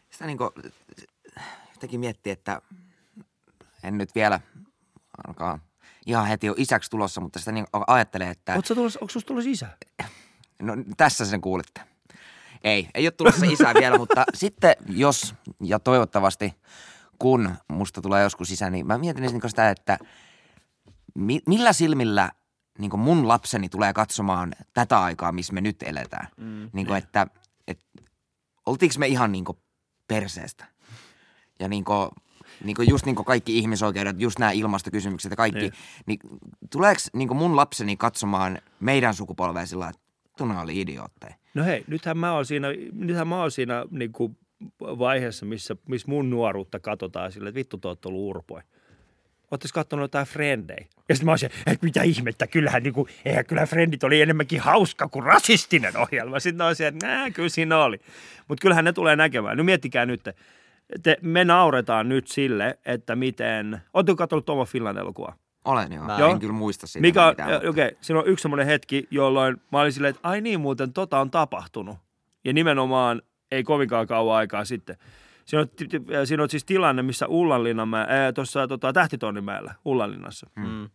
[0.10, 0.38] Sitä niin
[1.76, 2.62] jotenkin miettiä, että
[3.84, 4.40] en nyt vielä
[5.28, 5.60] alkaa
[6.06, 9.50] ihan heti ole isäksi tulossa, mutta sitä niin ajattelee, että Oletko tulossa, onko susta tulossa
[9.50, 9.68] isä?
[10.62, 11.82] no, tässä sen kuulitte.
[12.64, 16.54] Ei, ei ole tulossa isää vielä, mutta sitten jos ja toivottavasti
[17.20, 20.00] kun musta tulee joskus isä, niin mä mietin sitä, että
[21.16, 22.32] mi- millä silmillä
[22.80, 26.28] niin mun lapseni tulee katsomaan tätä aikaa, missä me nyt eletään.
[26.38, 26.70] Mm.
[26.74, 27.28] Niin kuin, että,
[27.68, 27.86] että
[28.66, 29.57] oltiinko me ihan niin kuin
[30.07, 30.66] perseestä.
[31.59, 32.09] Ja niin kuin,
[32.63, 35.59] niin kuin just niin kuin kaikki ihmisoikeudet, just nämä ilmastokysymykset ja kaikki.
[35.59, 35.74] Niin.
[36.05, 36.20] Niin,
[36.72, 40.01] tuleeko niin kuin mun lapseni katsomaan meidän sukupolvea sillä että
[40.38, 41.36] tuna oli idiootteja?
[41.53, 44.38] No hei, nythän mä oon siinä, nythän mä oon siinä niin kuin
[44.80, 48.63] vaiheessa, missä, missä mun nuoruutta katsotaan sille, että vittu te ootte ollut urpoja.
[49.52, 50.86] Ootteko katsonut jotain frendejä?
[51.10, 54.60] Ja sitten mä olisin, että mitä ihmettä, kyllähän niin kuin, eihän kyllä Frendit oli enemmänkin
[54.60, 56.39] hauska kuin rasistinen ohjelma.
[56.39, 58.00] Sitten mä olisin, että nää, kyllä siinä oli.
[58.48, 59.58] Mutta kyllähän ne tulee näkemään.
[59.58, 60.22] No miettikää nyt,
[61.04, 65.36] te, me nauretaan nyt sille, että miten, ootteko katsonut Tomo Finland elokuvaa?
[65.66, 66.04] Olen joo.
[66.04, 66.32] Mä joo.
[66.32, 67.56] en kyllä muista siitä Mikä, mitään.
[67.56, 70.93] okei, okay, siinä on yksi semmoinen hetki, jolloin mä olin silleen, että ai niin muuten,
[70.93, 71.98] tota on tapahtunut.
[72.46, 73.22] Ja nimenomaan
[73.52, 74.98] ei kovinkaan kauan aikaa sitten.
[75.46, 80.89] Siinä on, siinä on siis tilanne, missä Ullanlinnanmäellä, tuossa tota, Tähtitonnimäellä, Ullanlinnassa, Mm.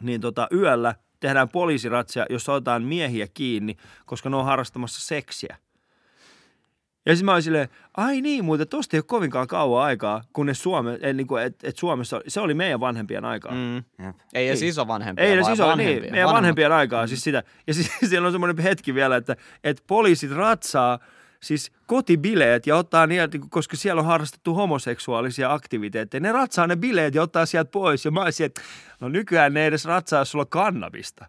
[0.00, 3.76] niin tota, yöllä tehdään poliisiratsia, jossa otetaan miehiä kiinni,
[4.06, 5.56] koska ne on harrastamassa seksiä.
[7.06, 10.62] Ja sitten mä olin silleen, ai niin, muuten tosta ei ole kovinkaan kauan aikaa, kunnes
[10.62, 13.52] Suome, et, niin kuin, et, et Suomessa, se oli meidän vanhempien aikaa.
[13.52, 13.76] Mm.
[13.76, 14.16] Jep.
[14.34, 14.68] Ei edes Ei.
[14.68, 16.00] iso vanhempia, Ei edes vaan iso, vanhempia.
[16.00, 17.42] niin, meidän vanhempien aikaa, siis sitä.
[17.66, 20.98] Ja siis siellä on semmoinen hetki vielä, että, että poliisit ratsaa
[21.42, 26.20] siis kotibileet ja ottaa niiltä, koska siellä on harrastettu homoseksuaalisia aktiviteetteja.
[26.20, 28.04] Ne ratsaa ne bileet ja ottaa sieltä pois.
[28.04, 28.60] Ja mä olisin, että
[29.00, 31.26] no nykyään ne ei edes ratsaa, jos sulla on kannabista.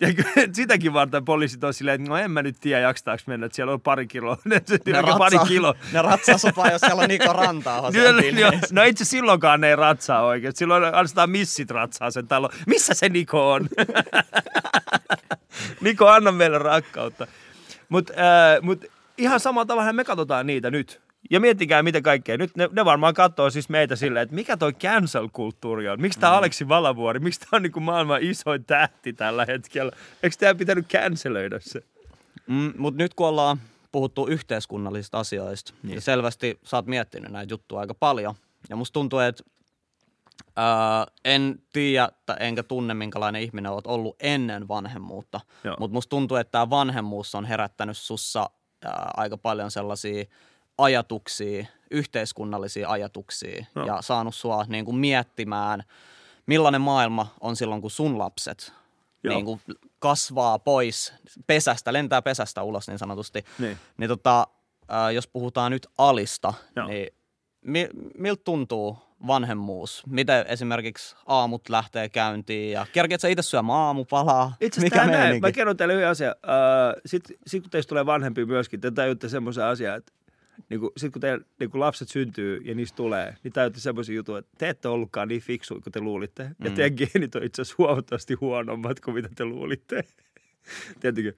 [0.00, 0.08] Ja
[0.52, 3.72] sitäkin varten poliisit on silleen, että no en mä nyt tiedä, jaksataanko mennä, että siellä
[3.72, 4.36] on pari kiloa.
[4.44, 4.54] Ne,
[4.86, 5.74] Ne, pari ratsaa, kiloa.
[5.92, 7.82] ne ratsaa vaan, jos siellä on Niko Rantaa
[8.20, 8.66] bileissä.
[8.74, 10.56] No itse silloinkaan ne ei ratsaa oikein.
[10.56, 12.50] Silloin ainoastaan missit ratsaa sen talon.
[12.66, 13.68] Missä se Niko on?
[15.80, 17.26] Niko, anna meille rakkautta.
[17.88, 18.84] Mutta äh, mut
[19.18, 21.00] ihan samalla tavalla me katsotaan niitä nyt.
[21.30, 22.36] Ja miettikää mitä kaikkea.
[22.36, 26.00] Nyt ne, ne varmaan katsoo siis meitä silleen, että mikä toi cancel-kulttuuri on.
[26.00, 29.92] Miksi tämä Aleksi Valavuori, miksi tämä on niinku maailman isoin tähti tällä hetkellä?
[30.22, 31.82] Eikö tämä pitänyt cancelöidä se?
[32.46, 33.58] Mm, Mutta nyt kun ollaan
[33.92, 35.94] puhuttu yhteiskunnallisista asioista, niin.
[35.94, 38.34] ja selvästi sä oot miettinyt näitä juttuja aika paljon.
[38.68, 39.44] Ja musta tuntuu, että
[40.56, 45.40] ää, en tiedä tai enkä tunne, minkälainen ihminen oot ollut ennen vanhemmuutta.
[45.78, 48.50] Mutta musta tuntuu, että tämä vanhemmuus on herättänyt sussa
[49.16, 50.24] aika paljon sellaisia
[50.78, 53.86] ajatuksia, yhteiskunnallisia ajatuksia Joo.
[53.86, 55.82] ja saanut sua niin kuin miettimään,
[56.46, 58.72] millainen maailma on silloin, kun sun lapset
[59.24, 59.34] Joo.
[59.34, 59.60] niin kuin
[59.98, 61.12] kasvaa pois
[61.46, 63.44] pesästä, lentää pesästä ulos niin sanotusti.
[63.58, 63.78] Niin.
[63.96, 64.46] Niin tota,
[65.14, 66.86] jos puhutaan nyt alista, Joo.
[66.86, 67.08] niin
[67.60, 70.02] mi- miltä tuntuu vanhemmuus?
[70.06, 74.56] Miten esimerkiksi aamut lähtee käyntiin ja kerkeet sä itse syömään aamupalaa?
[74.60, 75.40] Itse tämä näin.
[75.40, 76.34] Mä kerron teille yhden asian.
[77.06, 80.12] Sitten sit kun teistä tulee vanhempi myöskin, te tajutte semmoisen asian, että
[80.68, 84.50] niinku, sit kun teidän niinku lapset syntyy ja niistä tulee, niin tajutte semmoisen jutun, että
[84.58, 86.42] te ette ollutkaan niin fiksuja kuin te luulitte.
[86.64, 86.74] Ja Mm.
[86.76, 90.04] teidän geenit on itse asiassa huomattavasti huonommat kuin mitä te luulitte.
[91.00, 91.32] Tiedättekö?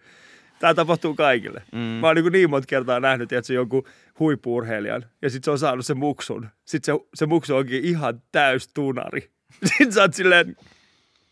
[0.59, 1.62] Tämä tapahtuu kaikille.
[1.72, 1.78] Mm.
[1.78, 3.84] Mä oon niin, niin monta kertaa nähnyt, että se jonkun
[4.18, 6.48] huippuurheilijan ja sitten se on saanut sen muksun.
[6.64, 9.30] Sitten se, se muksu onkin ihan täys tunari.
[9.64, 10.57] Sitten sä oot silleen,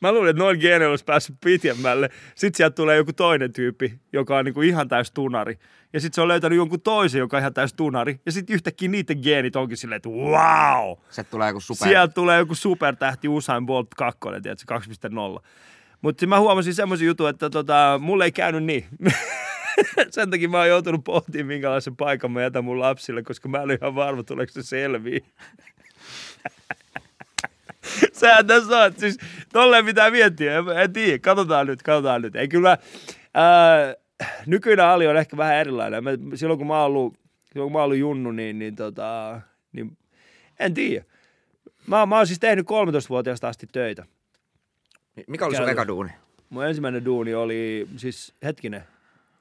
[0.03, 2.11] Mä luulin, että noin geeneillä olisi päässyt pitemmälle.
[2.35, 5.59] Sitten sieltä tulee joku toinen tyyppi, joka on niinku ihan täys tunari.
[5.93, 8.21] Ja sitten se on löytänyt jonkun toisen, joka on ihan täys tunari.
[8.27, 10.99] Ja sitten yhtäkkiä niiden geenit onkin silleen, että wow!
[11.11, 11.89] Se tulee joku super...
[11.89, 14.79] Sieltä tulee joku supertähti Usain Bolt 2, tiedätkö,
[15.39, 15.43] 2.0.
[16.03, 18.85] Mutta mä huomasin semmoisen jutun, että tota, mulle ei käynyt niin.
[20.11, 23.65] Sen takia mä oon joutunut pohtimaan, minkälaisen paikan mä jätän mun lapsille, koska mä en
[23.65, 25.21] ole ihan varma, tuleeko se selviä.
[28.13, 28.93] Sehän tässä on.
[28.97, 29.19] Siis
[29.53, 30.59] tolleen pitää miettiä.
[30.59, 31.19] En, en tiedä.
[31.19, 32.37] Katsotaan nyt, katsotaan nyt.
[32.37, 32.79] Ei kyllä,
[33.35, 33.95] ää,
[34.47, 36.05] nykyinen Ali on ehkä vähän erilainen.
[36.05, 37.19] Mä, silloin kun mä oon ollut,
[37.53, 39.41] silloin kun mä oon ollut junnu, niin, niin, tota,
[39.73, 39.99] niin
[40.61, 41.05] en tiedä.
[41.87, 44.07] Mä, mä oon siis tehnyt 13-vuotiaasta asti töitä.
[45.29, 46.11] Mikä oli sun eka duuni?
[46.51, 48.83] Mun ensimmäinen duuni oli, siis hetkinen,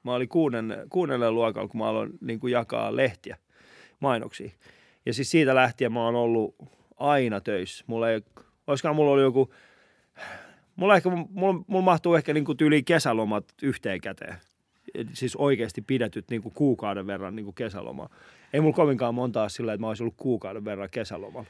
[0.03, 3.38] mä olin kuunnen, kuudennella luokalla, kun mä aloin niin kuin jakaa lehtiä,
[3.99, 4.51] mainoksia.
[5.05, 6.55] Ja siis siitä lähtien mä oon ollut
[6.97, 7.84] aina töissä.
[7.88, 8.22] Mulla ei,
[8.67, 9.53] olisikohan mulla oli joku,
[10.76, 14.36] mulla, ehkä, mulla, mulla mahtuu ehkä niin kuin tyyli kesälomat yhteen käteen.
[14.93, 18.09] Et Siis oikeasti pidetyt niin kuin kuukauden verran niin kuin kesälomaa.
[18.53, 21.49] Ei mulla kovinkaan montaa sillä, että mä olisin ollut kuukauden verran kesälomalla.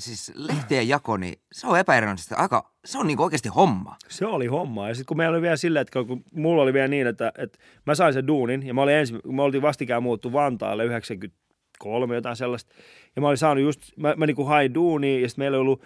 [0.00, 3.96] Siis lehtien jako, niin se on epäiräisesti aika, se on niinku oikeasti homma.
[4.08, 4.88] Se oli homma.
[4.88, 7.58] Ja sitten kun meillä oli vielä silleen, että kun mulla oli vielä niin, että, että
[7.86, 12.36] mä sain sen duunin ja mä olin ensi, me oltiin vastikään muuttu Vantaalle 93 jotain
[12.36, 12.74] sellaista.
[13.16, 15.82] Ja mä olin saanut just, mä, mä niinku hain duunia ja sitten meillä oli ollut,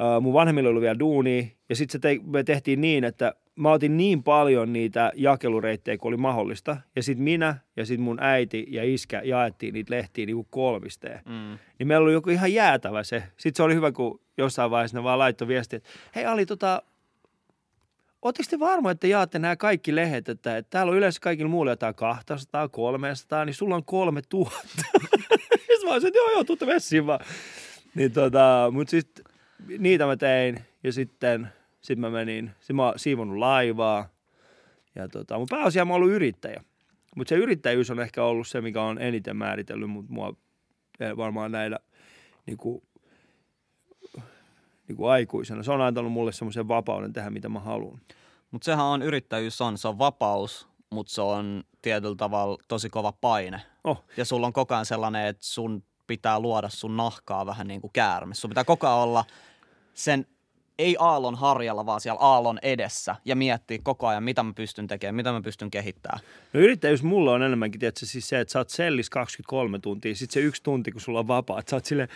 [0.00, 1.44] uh, mun vanhemmilla oli vielä duunia.
[1.68, 6.16] Ja sitten te, me tehtiin niin, että mä otin niin paljon niitä jakelureittejä kuin oli
[6.16, 6.76] mahdollista.
[6.96, 11.20] Ja sitten minä ja sitten mun äiti ja iskä jaettiin niitä lehtiä niinku kolmisteen.
[11.24, 11.58] Mm.
[11.78, 13.22] Niin meillä oli joku ihan jäätävä se.
[13.36, 16.82] Sitten se oli hyvä, kun jossain vaiheessa ne vaan laittoi viestiä, että hei Ali, tota,
[18.22, 21.72] Oletteko te varma, että jaatte nämä kaikki lehdet, että, että täällä on yleensä kaikilla muilla
[21.72, 24.58] jotain 200, 300, niin sulla on 3000.
[24.66, 27.20] Sitten mä olisin, että joo, joo, tuutte messiin vaan.
[27.94, 29.24] Niin tota, mutta sitten
[29.78, 31.48] niitä mä tein ja sitten
[31.80, 34.08] sit mä menin, sit mä oon siivonnut laivaa.
[34.94, 36.64] Ja tota, mun pääasiassa mä oon ollut yrittäjä.
[37.16, 40.34] Mutta se yrittäjyys on ehkä ollut se, mikä on eniten määritellyt mut mua
[41.00, 41.78] eh, varmaan näillä
[42.46, 42.82] niin kuin,
[44.88, 45.62] niin kuin aikuisena.
[45.62, 48.00] Se on antanut mulle semmoisen vapauden tehdä, mitä mä haluan.
[48.50, 53.12] Mutta sehän on yrittäjyys on, se on vapaus, mutta se on tietyllä tavalla tosi kova
[53.12, 53.60] paine.
[53.84, 54.04] Oh.
[54.16, 57.90] Ja sulla on koko ajan sellainen, että sun pitää luoda sun nahkaa vähän niin kuin
[57.92, 58.34] käärme.
[58.34, 59.24] Sun pitää koko ajan olla
[59.94, 60.26] sen,
[60.78, 65.14] ei aallon harjalla, vaan siellä aallon edessä ja miettiä koko ajan, mitä mä pystyn tekemään,
[65.14, 66.20] mitä mä pystyn kehittämään.
[66.52, 70.30] No yrittäjyys mulla on enemmänkin, tiedätkö, siis se, että sä oot sellis 23 tuntia, sit
[70.30, 72.08] se yksi tunti, kun sulla on vapaa, että sä oot silleen,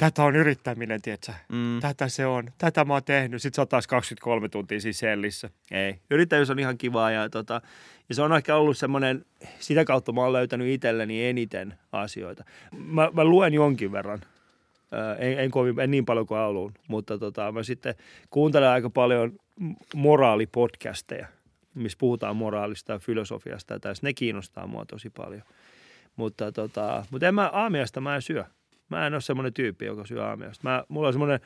[0.00, 1.32] tätä on yrittäminen, tiedätkö?
[1.48, 1.80] Mm.
[1.80, 2.52] Tätä se on.
[2.58, 3.42] Tätä mä oon tehnyt.
[3.42, 5.50] Sitten sä oot taas 23 tuntia siis sellissä.
[5.70, 6.00] Ei.
[6.10, 7.60] Yrittäjyys on ihan kivaa ja, tota,
[8.08, 9.24] ja se on ehkä ollut semmoinen,
[9.58, 12.44] sitä kautta mä oon löytänyt itselleni eniten asioita.
[12.72, 14.20] Mä, mä luen jonkin verran.
[14.92, 17.94] Ää, en, en, kovin, en niin paljon kuin haluan, mutta tota, mä sitten
[18.30, 19.38] kuuntelen aika paljon
[19.94, 21.26] moraalipodcasteja,
[21.74, 24.06] missä puhutaan moraalista ja filosofiasta ja tässä.
[24.06, 25.42] Ne kiinnostaa mua tosi paljon.
[26.16, 28.44] Mutta, tota, mutta en mä, aamiasta mä en syö.
[28.90, 30.68] Mä en ole semmoinen tyyppi, joka syö aamiaista.
[30.68, 31.40] Mä, mulla on semmoinen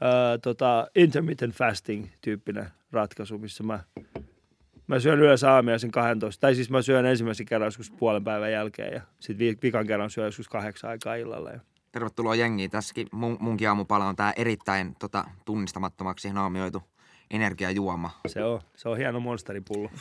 [0.00, 3.80] ää, tota, intermittent fasting tyyppinen ratkaisu, missä mä,
[4.86, 6.40] mä syön yleensä aamiaisen 12.
[6.40, 10.24] Tai siis mä syön ensimmäisen kerran joskus puolen päivän jälkeen ja sitten vikan kerran syön
[10.24, 11.50] joskus kahdeksan aikaa illalla.
[11.50, 11.60] Ja
[11.92, 12.70] Tervetuloa jengiin.
[12.70, 16.82] Tässäkin mun, munkin aamupala on tää erittäin tota, tunnistamattomaksi naamioitu
[17.30, 18.10] energiajuoma.
[18.26, 19.90] se on, se on hieno monsteripullo.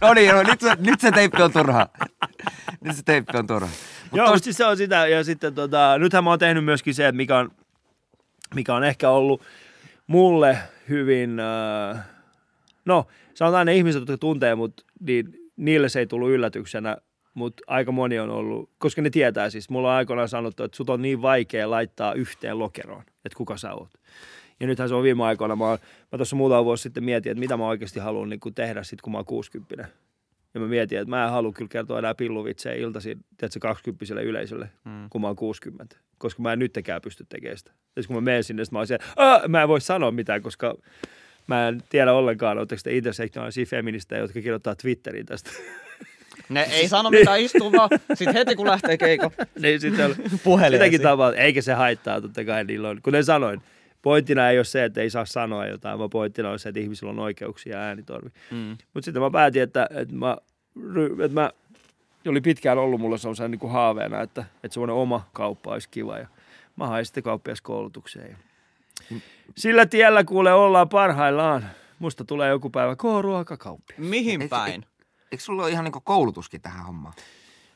[0.00, 1.88] No niin, no, nyt, se, nyt se teippi on turha.
[2.80, 3.68] Nyt se teippi on turha.
[4.12, 5.06] Joo, tos- siis se on sitä.
[5.06, 7.50] Ja sitten tota, nythän mä oon tehnyt myöskin se, että mikä on,
[8.54, 9.42] mikä on ehkä ollut
[10.06, 10.58] mulle
[10.88, 12.04] hyvin, äh,
[12.84, 16.96] no sanotaan ne ihmiset, jotka tuntee mut, niin niille se ei tullut yllätyksenä,
[17.34, 20.90] mutta aika moni on ollut, koska ne tietää siis, mulla on aikoinaan sanottu, että sut
[20.90, 23.90] on niin vaikea laittaa yhteen lokeroon, että kuka sä oot.
[24.60, 25.78] Ja nythän se on viime aikoina, mä, oon-
[26.12, 29.12] mä tuossa muutama vuosi sitten mietin, että mitä mä oikeasti haluan niin tehdä sitten, kun
[29.12, 29.88] mä oon 60
[30.54, 34.70] ja mä mietin, että mä en halua kyllä kertoa enää pilluvitsejä iltaisin, tiedätkö, 20 yleisölle,
[34.84, 35.10] mm.
[35.10, 35.96] kun mä oon 60.
[36.18, 37.70] Koska mä en nyttekään pysty tekemään sitä.
[37.96, 39.04] Ja sit kun mä menen sinne, mä oon siellä,
[39.48, 40.74] mä en voi sanoa mitään, koska
[41.46, 45.50] mä en tiedä ollenkaan, oletteko te intersektionaalisia feministejä, jotka kirjoittaa Twitteriin tästä.
[46.48, 47.88] Ne ei sano mitään, istuu vaan.
[48.14, 50.14] Sitten heti kun lähtee keiko, niin sitten on
[50.70, 53.02] sitäkin tavalla, eikä se haittaa, totta kai niillä on.
[53.02, 53.62] Kuten sanoin,
[54.02, 57.10] pointtina ei ole se, että ei saa sanoa jotain, vaan pointtina on se, että ihmisillä
[57.10, 58.30] on oikeuksia ja äänitorvi.
[58.50, 58.76] Mm.
[58.94, 60.36] Mutta sitten mä päätin, että, että, mä,
[61.24, 61.50] että mä
[62.28, 66.18] oli pitkään ollut mulla sellaisen niin kuin haaveena, että, että semmoinen oma kauppa olisi kiva.
[66.18, 66.26] Ja
[66.76, 68.30] mä hain sitten kauppiaskoulutukseen.
[68.30, 68.36] Ja
[69.56, 71.66] sillä tiellä kuule ollaan parhaillaan.
[71.98, 73.94] Musta tulee joku päivä K-ruokakauppi.
[73.98, 74.86] Mihin Eikö- päin?
[75.32, 77.14] Eikö sulla ole ihan niinku koulutuskin tähän hommaan?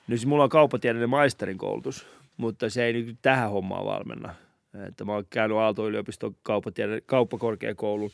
[0.09, 2.07] No siis mulla on kauppatieteiden maisterin koulutus,
[2.37, 4.35] mutta se ei nyt tähän hommaan valmenna.
[4.85, 6.37] Että mä oon käynyt Aalto-yliopiston
[7.07, 8.11] kauppakorkeakoulun,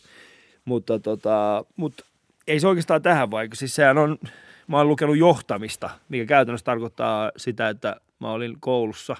[0.64, 2.04] mutta tota, mut
[2.46, 3.56] ei se oikeastaan tähän vaikka.
[3.56, 4.18] Siis sehän on,
[4.66, 9.16] mä oon lukenut johtamista, mikä käytännössä tarkoittaa sitä, että mä olin koulussa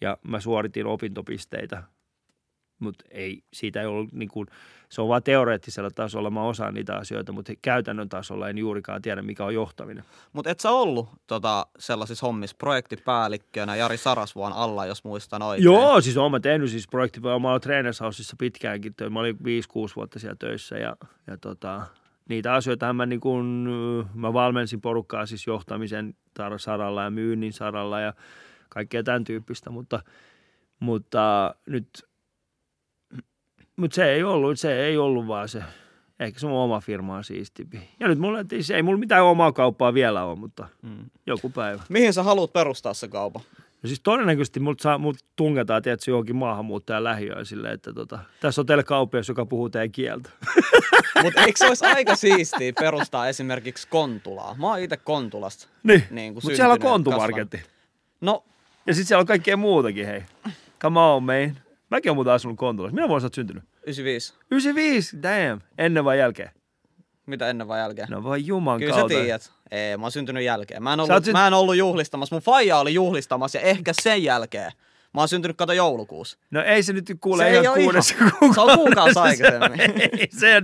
[0.00, 1.82] ja mä suoritin opintopisteitä,
[2.78, 4.48] mutta ei, siitä ei ollut niin kuin,
[4.88, 9.22] se on vaan teoreettisella tasolla, mä osaan niitä asioita, mutta käytännön tasolla en juurikaan tiedä,
[9.22, 10.04] mikä on johtaminen.
[10.32, 15.64] Mutta et sä ollut tota, sellaisissa hommissa projektipäällikkönä Jari Sarasvuon alla, jos muistan oikein.
[15.64, 17.60] Joo, siis oon mä tehnyt siis projekti, mä oon
[18.38, 19.38] pitkäänkin, mä olin 5-6
[19.96, 20.96] vuotta siellä töissä ja,
[21.26, 21.82] ja tota,
[22.28, 23.68] niitä asioita mä, niin kun,
[24.14, 26.14] mä valmensin porukkaa siis johtamisen
[26.56, 28.12] saralla ja myynnin saralla ja
[28.68, 30.02] kaikkea tämän tyyppistä, mutta,
[30.80, 31.88] mutta nyt
[33.76, 35.62] mutta se ei ollut, se ei ollut vaan se,
[36.20, 37.80] ehkä se mun oma firma on siistimpi.
[38.00, 41.10] Ja nyt mulla, se ei mulla mitään omaa kauppaa vielä ole, mutta Mm.
[41.26, 41.82] joku päivä.
[41.88, 43.42] Mihin sä haluat perustaa se kaupan?
[43.82, 48.60] No siis todennäköisesti mut, saa, mut tungetaan tietysti johonkin maahanmuuttajan lähiöön silleen, että tota, tässä
[48.60, 50.30] on teille kauppias, joka puhuu teidän kieltä.
[51.22, 54.54] Mutta eikö se olisi aika siistiä perustaa esimerkiksi Kontulaa?
[54.58, 55.68] Mä oon itse Kontulasta.
[55.82, 57.62] Niin, Niin kuin mutta siellä on kontumarketti.
[58.20, 58.44] No,
[58.86, 60.22] Ja sitten siellä on kaikkea muutakin, hei.
[60.80, 61.56] Come on, man.
[61.90, 62.94] Mäkin olen muuten asunut Kontulassa.
[62.94, 63.64] Minä vuonna sä oot syntynyt?
[63.82, 64.34] 95.
[64.50, 65.60] 95, damn.
[65.78, 66.50] Ennen vai jälkeen?
[67.26, 68.08] Mitä ennen vai jälkeen?
[68.10, 69.14] No vai juman Kyllä kautta.
[69.14, 69.52] sä tiedät.
[69.70, 70.82] Ei, mä oon syntynyt jälkeen.
[70.82, 72.34] Mä en, ollut, syn- mä en ollut juhlistamassa.
[72.34, 74.72] Mun faija oli juhlistamassa ja ehkä sen jälkeen.
[75.14, 76.38] Mä oon syntynyt kato joulukuussa.
[76.50, 78.64] No ei se nyt kuule Se ei ihan kuudessa ihan- kuukaudessa.
[78.66, 79.80] se on kuukausi aikaisemmin.
[80.20, 80.62] ei, se,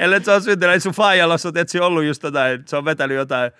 [0.00, 2.84] ellei se on syntynyt, ei sun faijalla, sä oot etsi ollut just jotain, se on
[2.84, 3.50] vetänyt jotain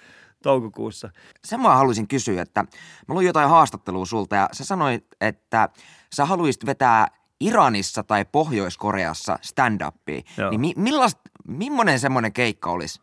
[0.42, 1.10] toukokuussa.
[1.44, 2.62] Sen mä haluaisin kysyä, että
[3.08, 5.68] mä luin jotain haastattelua sulta ja sä sanoit, että
[6.14, 7.08] sä haluaisit vetää
[7.40, 10.22] Iranissa tai Pohjois-Koreassa stand-upia.
[10.38, 10.50] Joo.
[10.50, 13.00] Niin mi- millast, millainen semmoinen keikka olisi?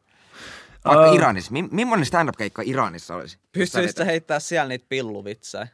[0.85, 1.15] Vaikka Öö.
[1.15, 1.51] Iranissa.
[1.51, 3.37] Mi- millainen stand-up-keikka Iranissa olisi?
[3.51, 5.67] Pystyisit sä heittää siellä niitä pilluvitsejä?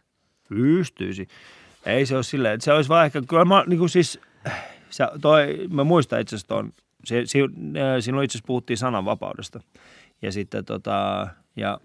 [0.49, 1.27] Pystyisi.
[1.85, 4.19] Ei se ole silleen, että se olisi vaan ehkä, kyllä mä niin kuin siis,
[4.89, 6.73] se, toi, mä muistan itse asiassa ton,
[7.05, 7.47] se, si, äh,
[7.99, 9.59] silloin itse asiassa puhuttiin sananvapaudesta.
[10.21, 11.79] Ja sitten tota, ja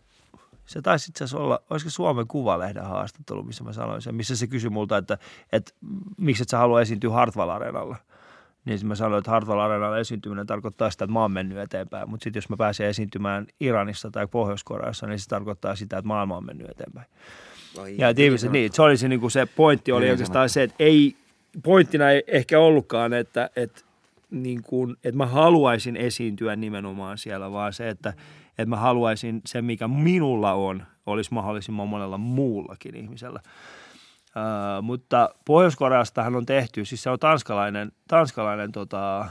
[0.66, 4.46] se taisi itse asiassa olla, olisiko Suomen Kuvalehden haastattelu, missä mä sanoin sen, missä se
[4.46, 5.18] kysyi multa, että,
[5.52, 5.72] että
[6.16, 7.96] miksi et sä halua esiintyä Hartwall Areenalla.
[8.64, 12.10] Niin mä sanoin, että Hartwall Areenalla esiintyminen tarkoittaa sitä, että mä oon mennyt eteenpäin.
[12.10, 16.36] Mutta sitten jos mä pääsen esiintymään Iranissa tai Pohjois-Koreassa, niin se tarkoittaa sitä, että maailma
[16.36, 17.06] on mennyt eteenpäin.
[17.98, 20.62] Ja et ihmiset, niin, se oli se, niin kuin se pointti oli Hyvin oikeastaan se,
[20.62, 21.16] että ei,
[21.62, 23.80] pointtina ei ehkä ollutkaan, että, että,
[24.30, 28.12] niin kuin, että mä haluaisin esiintyä nimenomaan siellä, vaan se, että,
[28.58, 33.40] että mä haluaisin se, mikä minulla on, olisi mahdollisimman monella muullakin ihmisellä.
[34.36, 39.28] Uh, mutta Pohjois-Koreastahan on tehty, siis se on tanskalainen, tanskalainen tota,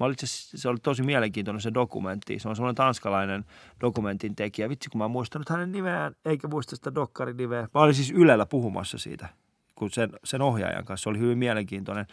[0.00, 2.38] Mä olin itse se oli tosi mielenkiintoinen se dokumentti.
[2.38, 3.44] Se on semmoinen tanskalainen
[3.80, 4.68] dokumentin tekijä.
[4.68, 7.68] Vitsi, kun mä en muistanut hänen nimeään, eikä muista sitä dokkarin nimeä.
[7.74, 9.28] Mä olin siis Ylellä puhumassa siitä,
[9.74, 11.02] kun sen, sen ohjaajan kanssa.
[11.02, 12.06] Se oli hyvin mielenkiintoinen.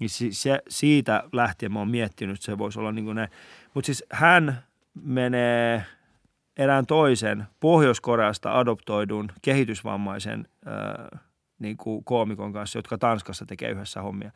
[0.00, 3.28] Niin se, siitä lähtien mä oon miettinyt, että se voisi olla niin kuin ne.
[3.74, 4.62] Mutta siis hän
[4.94, 5.84] menee
[6.56, 11.20] erään toisen Pohjois-Koreasta adoptoidun kehitysvammaisen äh,
[11.58, 14.30] niin kuin koomikon kanssa, jotka Tanskassa tekee yhdessä hommia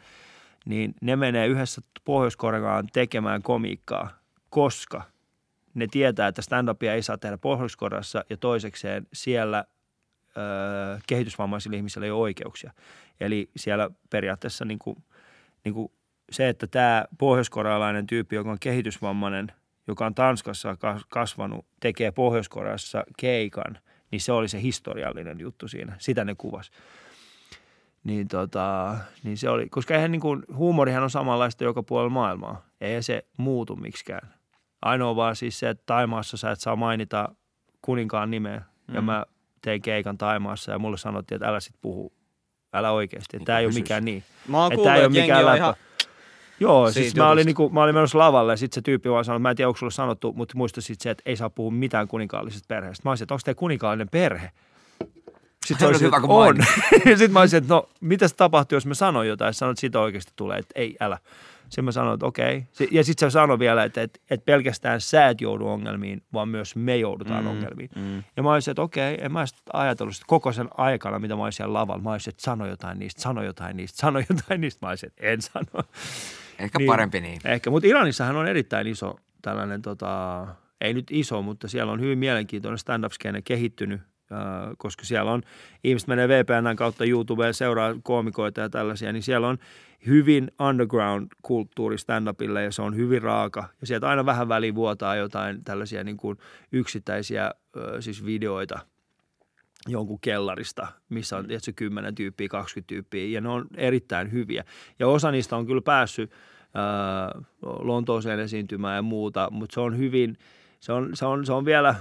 [0.67, 4.11] niin ne menee yhdessä Pohjois-Koreaan tekemään komiikkaa,
[4.51, 5.03] koska
[5.75, 9.65] ne tietää, että stand-upia ei saa tehdä Pohjois-Koreassa ja toisekseen siellä
[10.37, 10.41] ö,
[11.07, 12.73] kehitysvammaisilla ihmisillä ei ole oikeuksia.
[13.21, 15.05] Eli siellä periaatteessa niin kuin,
[15.65, 15.93] niin kuin
[16.31, 19.53] se, että tämä pohjoiskorealainen tyyppi, joka on kehitysvammainen,
[19.87, 23.79] joka on Tanskassa kas- kasvanut, tekee Pohjois-Koreassa keikan,
[24.11, 25.97] niin se oli se historiallinen juttu siinä.
[25.99, 26.71] Sitä ne kuvasi.
[28.05, 32.67] Niin, tota, niin se oli, koska eihän niin kuin, huumorihan on samanlaista joka puolella maailmaa.
[32.81, 34.35] Ei se muutu miksikään.
[34.83, 37.29] Ainoa vaan siis se, että Taimaassa sä et saa mainita
[37.83, 38.63] kuninkaan nimeä.
[38.89, 38.95] Mm.
[38.95, 39.25] Ja mä
[39.63, 42.13] tein keikan Taimaassa ja mulle sanottiin, että älä sit puhu.
[42.73, 43.39] Älä oikeasti.
[43.39, 44.25] Tämä ei ole mikään niin.
[44.49, 45.75] Mä oon Että kuullut, tää ei ole että jengi mikään on ihan...
[46.61, 49.37] Joo, siis mä olin, niinku, mä olin menossa lavalle ja sitten se tyyppi vaan sanoi,
[49.37, 51.71] että mä en tiedä, onko sulle sanottu, mutta muista sitten se, että ei saa puhua
[51.71, 53.03] mitään kuninkaallisesta perheestä.
[53.05, 54.51] Mä olisin, että onko teillä kuninkaallinen perhe?
[55.67, 56.57] Sitten olisi, hyvä, kun on.
[57.05, 59.55] sitten mä olisin, että no, mitä tapahtuu, jos mä sanon jotain?
[59.55, 61.19] Sanoit, että siitä oikeasti tulee, että ei, älä.
[61.63, 62.65] Sitten mä sanoin, että okei.
[62.91, 66.77] Ja sitten se sanoi vielä, että, että, että pelkästään sä et joudu ongelmiin, vaan myös
[66.77, 67.91] me joudutaan mm, ongelmiin.
[67.97, 68.23] Mm.
[68.37, 71.57] Ja mä olisin, että okei, en mä ajatellut sitä koko sen aikana, mitä mä olisin
[71.57, 72.03] siellä lavalla.
[72.03, 74.87] Mä olisin, että sano jotain niistä, sano jotain niistä, sano jotain niistä.
[74.87, 75.85] Mä olisin, että en sano.
[76.59, 77.41] Ehkä parempi niin.
[77.45, 80.47] Ehkä, mutta Iranissahan on erittäin iso tällainen, tota,
[80.81, 84.01] ei nyt iso, mutta siellä on hyvin mielenkiintoinen stand-up-skene kehittynyt,
[84.79, 85.43] koska siellä on,
[85.85, 89.59] ihmiset menee VPNn kautta YouTubeen, seuraa koomikoita ja tällaisia, niin siellä on
[90.07, 93.69] hyvin underground-kulttuuri stand-upille ja se on hyvin raaka.
[93.81, 96.39] Ja sieltä aina vähän väliin vuotaa jotain tällaisia niin kuin
[96.73, 97.51] yksittäisiä
[98.01, 98.79] siis videoita
[99.87, 104.65] jonkun kellarista, missä on tietysti 10 tyyppiä, 20 tyyppiä, ja ne on erittäin hyviä.
[104.99, 106.33] Ja osa niistä on kyllä päässyt
[106.75, 110.37] ää, Lontooseen esiintymään ja muuta, mutta se on hyvin,
[110.81, 111.95] se on, se on, se on vielä,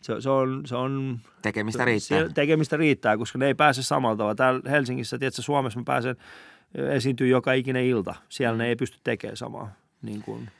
[0.00, 2.18] se, se on, se on Tekemistä riittää.
[2.28, 4.34] se- tekemistä riittää, koska ne ei pääse samalla tavalla.
[4.34, 6.16] Täällä Helsingissä, tiedätkö, Suomessa mä pääsen
[6.74, 8.14] esiintyä joka ikinen ilta.
[8.28, 9.72] Siellä ne ei pysty tekemään samaa.
[10.02, 10.50] Niin kuin,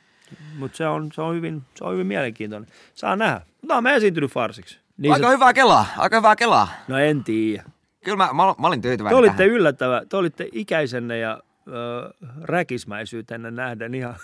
[0.57, 2.69] mutta se on, se, on hyvin, se on hyvin mielenkiintoinen.
[2.93, 3.41] Saa nähdä.
[3.61, 4.79] No, mä esiintynyt farsiksi.
[4.99, 6.67] Niin Aika se, hyvää kelaa, aika hyvää kelaa.
[6.87, 7.63] no en tiedä.
[8.03, 9.49] Kyllä mä, mä, mä olin Te tyytyväinen olitte tähän.
[9.51, 14.15] yllättävä, te olitte ikäisenne ja ö, räkismäisyytenne nähden ihan...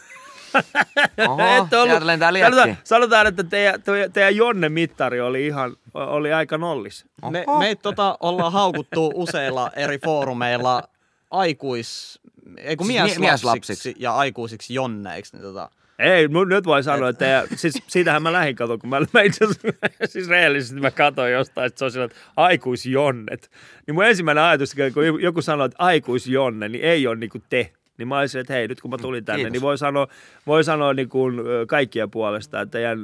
[1.28, 2.00] Oho, Ette ollut-
[2.42, 7.06] sanotaan, sanotaan, että teidän, teidän, Jonne-mittari oli ihan, oli aika nollis.
[7.32, 10.84] Me, meitä tota, ollaan haukuttu useilla eri foorumeilla
[11.32, 12.20] aikuis...
[12.58, 13.96] Ei kun Siis mie- mieslapsiksi, mieslapsiksi.
[14.00, 15.36] ja aikuisiksi jonneiksi.
[15.38, 15.70] Niin tota,
[16.00, 19.46] Ei, nyt voi sanoa, että teidän, siis siitähän mä lähdin katon, kun mä, mä itse
[19.46, 19.68] asiassa,
[20.14, 23.52] siis rehellisesti mä katsoin jostain, että se on sillä, että aikuisjonnet.
[23.88, 27.72] Niin mun ensimmäinen ajatus, kun joku sanoo, että aikuisjonne, niin ei ole niinku te.
[27.98, 29.52] Niin mä olisin, että hei, nyt kun mä tulin tänne, Kiitos.
[29.52, 30.08] niin voi sanoa,
[30.48, 31.36] voi sanoa niin kuin,
[31.68, 33.00] kaikkien puolesta, että teidän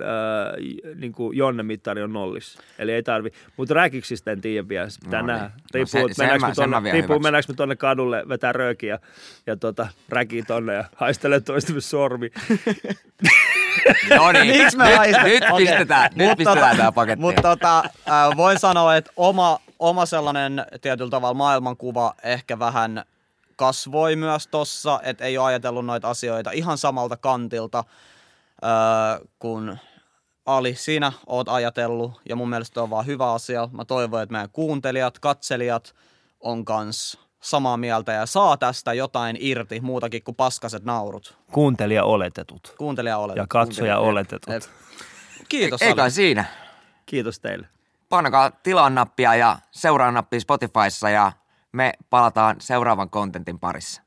[0.96, 2.58] niin kuin Jonne-mittari on nollis.
[2.80, 3.30] Eli ei tarvi.
[3.58, 5.44] Mutta räkiksistä en tiedä vielä, pitää No nähdä.
[5.46, 5.52] niin.
[5.54, 8.52] No Riippuu, sen mennäänkö mä- me mä tonne, vielä riippuu, mennäänkö me tonne kadulle vetää
[8.54, 9.00] röökiä
[9.48, 12.30] ja tota, räkiä tonne ja haistelee toistemme sormi.
[14.16, 15.66] No niin, Miksi me nyt, nyt Okei.
[15.68, 17.22] pistetään, nyt Mut pistetään tota- tää paketti.
[17.22, 23.04] Mutta tota, äh, voin sanoa, että oma, oma sellainen tietyllä tavalla maailmankuva ehkä vähän
[23.62, 27.80] kasvoi myös tossa, että ei ole ajatellut noita asioita ihan samalta kantilta
[28.64, 29.78] äh, kun
[30.46, 33.70] Ali, sinä oot ajatellut, ja mun mielestä on vaan hyvä asia.
[33.72, 35.96] Mä toivon, että meidän kuuntelijat, katselijat
[36.40, 41.38] on kans samaa mieltä ja saa tästä jotain irti muutakin kuin paskaset naurut.
[41.52, 43.36] Kuuntelija oletetut Kuuntelija olet.
[43.36, 44.54] ja katsoja oletetut.
[44.54, 44.70] Et-
[45.50, 46.12] Kiitos Ei kai Ali.
[46.12, 46.46] siinä.
[47.06, 47.68] Kiitos teille.
[48.10, 51.32] Painakaa tilaa nappia ja seuraa nappia Spotifyssa ja
[51.74, 54.02] me palataan seuraavan kontentin parissa.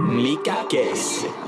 [0.00, 1.47] Mikä keissi?